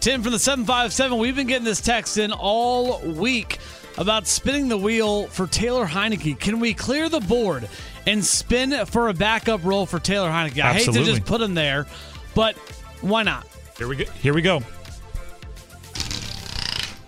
Tim 0.01 0.21
from 0.21 0.33
the 0.33 0.39
757, 0.41 1.17
we've 1.17 1.37
been 1.37 1.47
getting 1.47 1.65
this 1.65 1.81
text 1.81 2.19
in 2.19 2.33
all 2.33 3.01
week 3.03 3.61
about 3.99 4.27
spinning 4.27 4.69
the 4.69 4.77
wheel 4.77 5.27
for 5.27 5.47
Taylor 5.47 5.87
Heinicke. 5.87 6.39
Can 6.39 6.61
we 6.61 6.75
clear 6.75 7.09
the 7.09 7.21
board 7.21 7.69
and 8.07 8.25
spin 8.25 8.87
for 8.87 9.09
a 9.09 9.15
backup 9.15 9.65
role 9.65 9.87
for 9.87 9.99
Taylor 9.99 10.31
Heinicke? 10.31 10.61
I 10.61 10.75
hate 10.75 10.93
to 10.93 11.05
just 11.05 11.25
put 11.25 11.41
him 11.41 11.55
there, 11.55 11.87
but 12.35 12.57
why 13.01 13.23
not? 13.23 13.47
Here 13.79 13.89
we 13.89 13.97
go. 13.97 14.05
Here 14.05 14.35
we 14.35 14.43
go. 14.43 14.63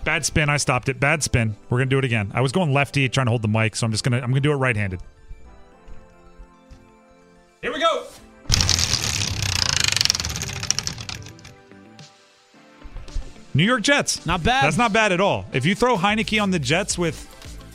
Bad 0.03 0.23
spin. 0.23 0.49
I 0.49 0.57
stopped 0.57 0.87
it. 0.87 0.99
Bad 0.99 1.23
spin. 1.23 1.55
We're 1.69 1.79
gonna 1.79 1.89
do 1.89 1.97
it 1.97 2.05
again. 2.05 2.31
I 2.33 2.41
was 2.41 2.51
going 2.51 2.71
lefty, 2.71 3.09
trying 3.09 3.25
to 3.25 3.31
hold 3.31 3.41
the 3.41 3.47
mic, 3.47 3.75
so 3.75 3.85
I'm 3.85 3.91
just 3.91 4.03
gonna 4.03 4.17
I'm 4.17 4.29
gonna 4.29 4.39
do 4.39 4.51
it 4.51 4.55
right-handed. 4.55 5.01
Here 7.61 7.73
we 7.73 7.79
go. 7.79 8.03
New 13.55 13.63
York 13.63 13.81
Jets. 13.81 14.25
Not 14.25 14.43
bad. 14.43 14.65
That's 14.65 14.77
not 14.77 14.91
bad 14.91 15.13
at 15.13 15.21
all. 15.21 15.45
If 15.53 15.65
you 15.65 15.75
throw 15.75 15.95
Heinicke 15.95 16.41
on 16.41 16.51
the 16.51 16.59
Jets 16.59 16.97
with 16.97 17.31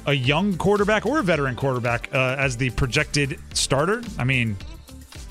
a 0.07 0.13
young 0.13 0.59
quarterback 0.59 1.07
or 1.07 1.21
a 1.21 1.23
veteran 1.23 1.57
quarterback 1.57 2.11
uh, 2.13 2.37
as 2.39 2.59
the 2.59 2.69
projected 2.71 3.39
starter, 3.55 4.03
I 4.19 4.25
mean, 4.25 4.59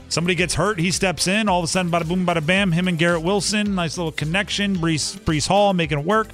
somebody 0.10 0.34
gets 0.34 0.56
hurt, 0.56 0.80
he 0.80 0.90
steps 0.90 1.28
in. 1.28 1.48
All 1.48 1.60
of 1.60 1.66
a 1.66 1.68
sudden, 1.68 1.92
bada 1.92 2.08
boom, 2.08 2.26
bada 2.26 2.44
bam. 2.44 2.72
Him 2.72 2.88
and 2.88 2.98
Garrett 2.98 3.22
Wilson, 3.22 3.76
nice 3.76 3.96
little 3.96 4.12
connection. 4.12 4.76
Breece, 4.76 5.20
Breece 5.20 5.48
Hall 5.48 5.72
making 5.74 6.00
it 6.00 6.06
work. 6.06 6.30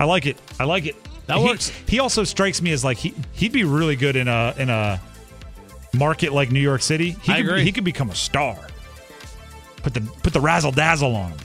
I 0.00 0.04
like 0.04 0.24
it. 0.24 0.38
I 0.58 0.64
like 0.64 0.86
it. 0.86 0.96
That 1.26 1.36
he, 1.36 1.44
works. 1.44 1.68
He 1.86 2.00
also 2.00 2.24
strikes 2.24 2.62
me 2.62 2.72
as 2.72 2.82
like 2.82 2.96
he 2.96 3.14
he'd 3.32 3.52
be 3.52 3.64
really 3.64 3.96
good 3.96 4.16
in 4.16 4.28
a 4.28 4.54
in 4.56 4.70
a 4.70 4.98
market 5.94 6.32
like 6.32 6.50
New 6.50 6.60
York 6.60 6.80
City. 6.80 7.10
He 7.22 7.32
I 7.32 7.36
could, 7.36 7.46
agree. 7.46 7.64
He 7.64 7.72
could 7.72 7.84
become 7.84 8.08
a 8.08 8.14
star. 8.14 8.56
Put 9.82 9.92
the 9.92 10.00
put 10.00 10.32
the 10.32 10.40
razzle 10.40 10.72
dazzle 10.72 11.14
on 11.14 11.32
him. 11.32 11.38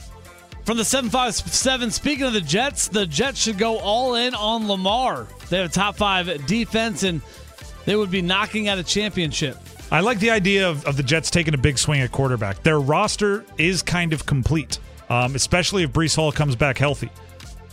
From 0.68 0.76
the 0.76 0.84
757, 0.84 1.90
speaking 1.90 2.26
of 2.26 2.34
the 2.34 2.42
Jets, 2.42 2.88
the 2.88 3.06
Jets 3.06 3.40
should 3.40 3.56
go 3.56 3.78
all 3.78 4.16
in 4.16 4.34
on 4.34 4.68
Lamar. 4.68 5.26
They 5.48 5.56
have 5.56 5.70
a 5.70 5.72
top 5.72 5.96
five 5.96 6.44
defense, 6.44 7.04
and 7.04 7.22
they 7.86 7.96
would 7.96 8.10
be 8.10 8.20
knocking 8.20 8.68
out 8.68 8.76
a 8.76 8.82
championship. 8.82 9.56
I 9.90 10.00
like 10.00 10.18
the 10.20 10.28
idea 10.28 10.68
of, 10.68 10.84
of 10.84 10.98
the 10.98 11.02
Jets 11.02 11.30
taking 11.30 11.54
a 11.54 11.56
big 11.56 11.78
swing 11.78 12.02
at 12.02 12.12
quarterback. 12.12 12.62
Their 12.64 12.80
roster 12.80 13.46
is 13.56 13.80
kind 13.80 14.12
of 14.12 14.26
complete, 14.26 14.78
um, 15.08 15.34
especially 15.34 15.84
if 15.84 15.92
Breece 15.92 16.14
Hall 16.14 16.32
comes 16.32 16.54
back 16.54 16.76
healthy. 16.76 17.08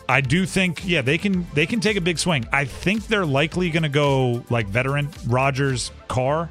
I 0.08 0.21
do 0.21 0.45
think, 0.45 0.88
yeah, 0.88 1.01
they 1.01 1.17
can 1.17 1.45
they 1.53 1.65
can 1.65 1.81
take 1.81 1.97
a 1.97 2.01
big 2.01 2.17
swing. 2.17 2.47
I 2.53 2.63
think 2.63 3.08
they're 3.08 3.25
likely 3.25 3.71
going 3.71 3.84
to 3.84 3.89
go 3.89 4.45
like 4.49 4.67
veteran 4.67 5.10
Rodgers, 5.27 5.91
Carr, 6.08 6.49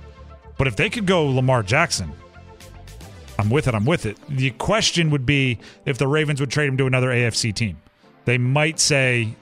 but 0.59 0.67
if 0.67 0.77
they 0.77 0.91
could 0.91 1.07
go 1.07 1.25
Lamar 1.25 1.63
Jackson, 1.63 2.13
I'm 3.39 3.51
with 3.51 3.67
it. 3.69 3.75
I'm 3.75 3.85
with 3.85 4.07
it. 4.07 4.17
The 4.29 4.51
question 4.53 5.11
would 5.11 5.27
be 5.27 5.59
if 5.85 5.99
the 5.99 6.07
Ravens 6.07 6.41
would 6.41 6.51
trade 6.51 6.69
him 6.69 6.77
to 6.79 6.87
another 6.87 7.09
AFC 7.09 7.55
team. 7.55 7.79
They 8.25 8.39
might 8.39 8.79
say 8.81 9.35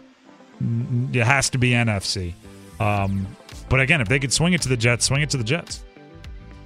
"Mm, 0.62 1.14
it 1.14 1.24
has 1.24 1.50
to 1.50 1.58
be 1.58 1.70
NFC. 1.70 2.34
Um, 2.80 3.26
but 3.68 3.80
again, 3.80 4.00
if 4.00 4.08
they 4.08 4.18
could 4.18 4.32
swing 4.32 4.54
it 4.54 4.62
to 4.62 4.68
the 4.68 4.76
Jets, 4.76 5.04
swing 5.06 5.22
it 5.22 5.30
to 5.30 5.36
the 5.36 5.44
Jets. 5.44 5.84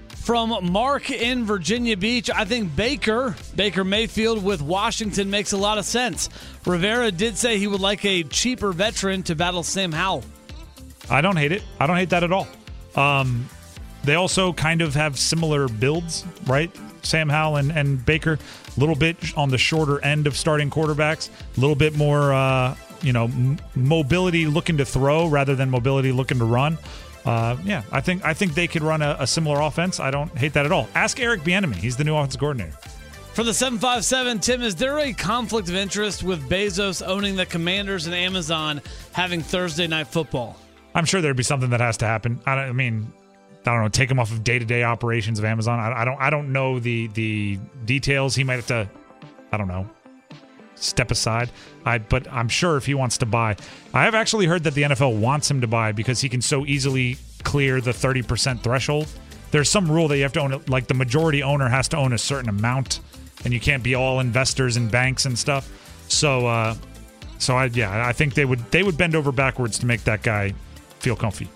From 0.09 0.73
Mark 0.73 1.11
in 1.11 1.45
Virginia 1.45 1.97
Beach, 1.97 2.29
I 2.31 2.45
think 2.45 2.75
Baker, 2.75 3.37
Baker 3.55 3.85
Mayfield 3.85 4.43
with 4.43 4.61
Washington 4.61 5.31
makes 5.31 5.53
a 5.53 5.57
lot 5.57 5.79
of 5.79 5.85
sense. 5.85 6.29
Rivera 6.65 7.13
did 7.13 7.37
say 7.37 7.59
he 7.59 7.69
would 7.69 7.81
like 7.81 8.05
a 8.05 8.25
cheaper 8.25 8.73
veteran 8.73 9.23
to 9.25 9.37
battle 9.37 9.63
Sam 9.63 9.93
Howell. 9.93 10.25
I 11.09 11.21
don't 11.21 11.37
hate 11.37 11.53
it. 11.53 11.63
I 11.79 11.87
don't 11.87 11.97
hate 11.97 12.11
that 12.11 12.25
at 12.25 12.33
all. 12.33 12.49
Um, 12.97 13.49
they 14.07 14.15
also 14.15 14.53
kind 14.53 14.81
of 14.81 14.95
have 14.95 15.19
similar 15.19 15.69
builds, 15.69 16.25
right? 16.47 16.71
Sam 17.03 17.29
Howell 17.29 17.57
and, 17.57 17.73
and 17.73 18.05
Baker, 18.05 18.39
a 18.77 18.81
little 18.81 18.95
bit 18.95 19.17
on 19.37 19.51
the 19.51 19.59
shorter 19.59 20.03
end 20.05 20.27
of 20.27 20.37
starting 20.37 20.71
quarterbacks, 20.71 21.29
a 21.57 21.61
little 21.61 21.77
bit 21.77 21.97
more, 21.97 22.33
uh, 22.33 22.77
you 23.03 23.13
know, 23.13 23.25
m- 23.25 23.59
mobility 23.75 24.47
looking 24.47 24.77
to 24.79 24.85
throw 24.85 25.27
rather 25.27 25.55
than 25.55 25.71
mobility 25.71 26.13
looking 26.13 26.39
to 26.39 26.45
run. 26.45 26.79
Uh, 27.25 27.57
yeah, 27.65 27.83
I 27.91 28.01
think 28.01 28.25
I 28.25 28.35
think 28.35 28.55
they 28.55 28.69
could 28.69 28.83
run 28.83 29.03
a, 29.03 29.17
a 29.19 29.27
similar 29.27 29.61
offense. 29.61 29.99
I 29.99 30.11
don't 30.13 30.37
hate 30.39 30.53
that 30.53 30.65
at 30.65 30.73
all. 30.73 30.89
Ask 30.95 31.19
Eric 31.19 31.43
Bieniemy; 31.43 31.75
he's 31.75 31.97
the 31.97 32.05
new 32.05 32.15
offensive 32.15 32.41
coordinator. 32.41 32.77
For 33.35 33.43
the 33.43 33.53
757, 33.53 34.41
Tim, 34.41 34.63
is 34.63 34.77
there 34.77 34.99
a 34.99 35.13
conflict 35.13 35.69
of 35.69 35.75
interest 35.75 36.23
with 36.23 36.49
Bezos 36.49 37.07
owning 37.07 37.37
the 37.37 37.45
Commanders 37.45 38.07
and 38.07 38.15
Amazon 38.15 38.81
having 39.13 39.43
Thursday 39.43 39.87
night 39.87 40.07
football? 40.07 40.57
I'm 40.95 41.05
sure 41.05 41.21
there'd 41.21 41.37
be 41.37 41.43
something 41.43 41.69
that 41.71 41.81
has 41.81 41.99
to 41.99 42.07
happen. 42.07 42.41
I, 42.47 42.55
don't, 42.55 42.69
I 42.71 42.73
mean, 42.73 43.13
I 43.67 43.73
don't 43.73 43.83
know, 43.83 43.89
take 43.89 44.11
him 44.11 44.19
off 44.19 44.31
of 44.31 44.45
day 44.45 44.59
to 44.59 44.65
day 44.65 44.83
operations 44.83 45.39
of 45.39 45.45
Amazon. 45.45 45.79
I, 45.79 46.03
I 46.03 46.05
don't, 46.05 46.21
I 46.21 46.31
don't 46.31 46.53
know 46.53 46.79
the 46.79 47.09
the 47.09 47.59
details. 47.85 48.35
He 48.35 48.45
might 48.45 48.55
have 48.57 48.67
to, 48.69 48.89
I 49.53 49.57
don't 49.57 49.69
know, 49.69 49.89
step 50.77 51.11
aside. 51.11 51.51
I, 51.85 51.99
but 51.99 52.31
I'm 52.31 52.49
sure 52.49 52.77
if 52.77 52.87
he 52.87 52.95
wants 52.95 53.19
to 53.19 53.27
buy, 53.27 53.57
I 53.93 54.05
have 54.05 54.15
actually 54.15 54.47
heard 54.47 54.65
that 54.65 54.75
the 54.75 54.83
NFL 54.83 55.19
wants 55.19 55.51
him 55.51 55.61
to 55.61 55.67
buy 55.67 55.93
because 55.93 56.21
he 56.21 56.29
can 56.29 56.43
so 56.43 56.65
easily 56.67 57.17
clear 57.43 57.81
the 57.81 57.93
30% 57.93 58.61
threshold. 58.61 59.09
There's 59.51 59.71
some 59.71 59.91
rule 59.91 60.09
that 60.09 60.17
you 60.17 60.23
have 60.23 60.33
to 60.35 60.41
own, 60.41 60.53
it, 60.53 60.69
like 60.69 60.87
the 60.87 60.95
majority 60.95 61.43
owner 61.43 61.69
has 61.69 61.89
to 61.89 61.97
own 61.97 62.13
a 62.13 62.19
certain 62.19 62.49
amount, 62.49 63.01
and 63.45 63.55
you 63.55 63.61
can't 63.61 63.83
be 63.83 63.95
all 63.95 64.21
investors 64.21 64.77
and 64.77 64.91
banks 64.91 65.25
and 65.25 65.39
stuff. 65.39 65.71
So, 66.09 66.47
uh, 66.47 66.75
so 67.39 67.57
I, 67.57 67.67
yeah, 67.67 68.07
I 68.07 68.13
think 68.13 68.35
they 68.35 68.45
would 68.45 68.59
they 68.71 68.83
would 68.83 68.97
bend 68.97 69.15
over 69.15 69.31
backwards 69.31 69.79
to 69.81 69.87
make 69.87 70.05
that 70.05 70.23
guy 70.23 70.55
feel 70.99 71.17
comfy. 71.17 71.49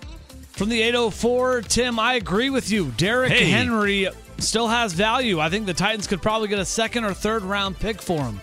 From 0.61 0.69
the 0.69 0.83
804, 0.83 1.63
Tim, 1.63 1.99
I 1.99 2.17
agree 2.17 2.51
with 2.51 2.71
you. 2.71 2.93
Derrick 2.99 3.33
Hey. 3.33 3.47
Henry 3.49 4.09
still 4.37 4.69
has 4.69 4.93
value. 4.93 5.41
I 5.41 5.49
think 5.49 5.65
the 5.65 5.73
Titans 5.73 6.07
could 6.07 6.21
probably 6.21 6.49
get 6.49 6.59
a 6.59 6.67
second 6.67 7.05
or 7.07 7.15
third 7.15 7.45
round 7.45 7.79
pick 7.79 8.03
for 8.03 8.23
him. 8.23 8.39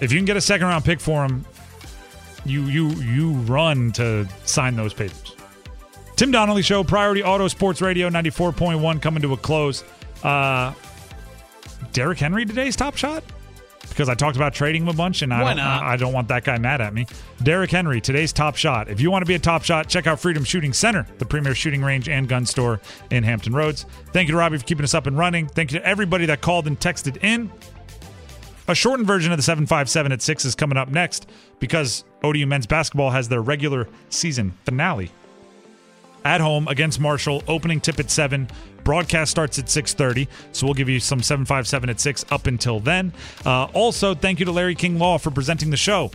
If 0.00 0.10
you 0.10 0.18
can 0.18 0.24
get 0.24 0.38
a 0.38 0.40
second 0.40 0.68
round 0.68 0.86
pick 0.86 0.98
for 0.98 1.22
him, 1.22 1.44
you 2.46 2.62
you 2.62 2.88
you 2.92 3.32
run 3.32 3.92
to 3.92 4.26
sign 4.46 4.74
those 4.74 4.94
papers. 4.94 5.36
Tim 6.16 6.30
Donnelly 6.30 6.62
Show, 6.62 6.82
Priority 6.82 7.22
Auto 7.22 7.46
Sports 7.48 7.82
Radio 7.82 8.08
94.1 8.08 9.02
coming 9.02 9.20
to 9.20 9.34
a 9.34 9.36
close. 9.36 9.84
Uh 10.22 10.72
Derrick 11.92 12.20
Henry 12.20 12.46
today's 12.46 12.74
top 12.74 12.96
shot? 12.96 13.22
Because 13.88 14.08
I 14.08 14.14
talked 14.14 14.36
about 14.36 14.52
trading 14.52 14.82
him 14.82 14.88
a 14.88 14.92
bunch 14.92 15.22
and 15.22 15.32
I 15.32 15.40
don't? 15.40 15.58
I 15.60 15.96
don't 15.96 16.12
want 16.12 16.28
that 16.28 16.44
guy 16.44 16.58
mad 16.58 16.80
at 16.80 16.92
me. 16.92 17.06
Derrick 17.42 17.70
Henry, 17.70 18.00
today's 18.00 18.32
top 18.32 18.56
shot. 18.56 18.88
If 18.88 19.00
you 19.00 19.10
want 19.10 19.22
to 19.22 19.26
be 19.26 19.34
a 19.34 19.38
top 19.38 19.62
shot, 19.62 19.88
check 19.88 20.06
out 20.06 20.20
Freedom 20.20 20.44
Shooting 20.44 20.72
Center, 20.72 21.06
the 21.18 21.24
premier 21.24 21.54
shooting 21.54 21.82
range 21.82 22.08
and 22.08 22.28
gun 22.28 22.44
store 22.44 22.80
in 23.10 23.22
Hampton 23.22 23.54
Roads. 23.54 23.86
Thank 24.12 24.28
you 24.28 24.32
to 24.32 24.38
Robbie 24.38 24.58
for 24.58 24.64
keeping 24.64 24.84
us 24.84 24.94
up 24.94 25.06
and 25.06 25.16
running. 25.16 25.46
Thank 25.46 25.72
you 25.72 25.78
to 25.78 25.86
everybody 25.86 26.26
that 26.26 26.40
called 26.40 26.66
and 26.66 26.78
texted 26.78 27.22
in. 27.22 27.50
A 28.68 28.74
shortened 28.74 29.06
version 29.06 29.32
of 29.32 29.38
the 29.38 29.42
757 29.42 30.10
at 30.12 30.20
6 30.20 30.44
is 30.44 30.54
coming 30.54 30.76
up 30.76 30.88
next 30.88 31.28
because 31.60 32.04
ODU 32.24 32.46
men's 32.46 32.66
basketball 32.66 33.10
has 33.10 33.28
their 33.28 33.40
regular 33.40 33.88
season 34.10 34.52
finale 34.64 35.10
at 36.24 36.40
home 36.40 36.66
against 36.66 36.98
Marshall. 36.98 37.44
Opening 37.46 37.80
tip 37.80 38.00
at 38.00 38.10
7. 38.10 38.48
Broadcast 38.86 39.32
starts 39.32 39.58
at 39.58 39.68
6:30, 39.68 40.28
so 40.52 40.64
we'll 40.64 40.74
give 40.74 40.88
you 40.88 41.00
some 41.00 41.20
757 41.20 41.90
at 41.90 41.98
6 41.98 42.24
up 42.30 42.46
until 42.46 42.78
then. 42.78 43.12
Uh, 43.44 43.64
also, 43.74 44.14
thank 44.14 44.38
you 44.38 44.46
to 44.46 44.52
Larry 44.52 44.76
King 44.76 44.96
Law 44.96 45.18
for 45.18 45.32
presenting 45.32 45.70
the 45.70 45.76
show. 45.76 46.12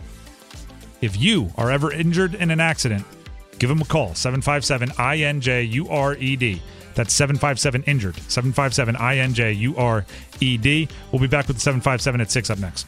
If 1.02 1.20
you 1.20 1.50
are 1.58 1.70
ever 1.70 1.92
injured 1.92 2.34
in 2.34 2.50
an 2.50 2.60
accident, 2.60 3.04
give 3.58 3.68
him 3.68 3.82
a 3.82 3.84
call 3.84 4.14
757 4.14 4.88
INJURED. 4.88 6.60
That's 6.94 7.12
757 7.12 7.82
injured. 7.82 8.16
757 8.28 8.96
INJURED. 8.96 10.88
We'll 11.12 11.20
be 11.20 11.26
back 11.26 11.48
with 11.48 11.56
the 11.58 11.62
757 11.62 12.20
at 12.22 12.30
6 12.30 12.48
up 12.48 12.58
next. 12.58 12.86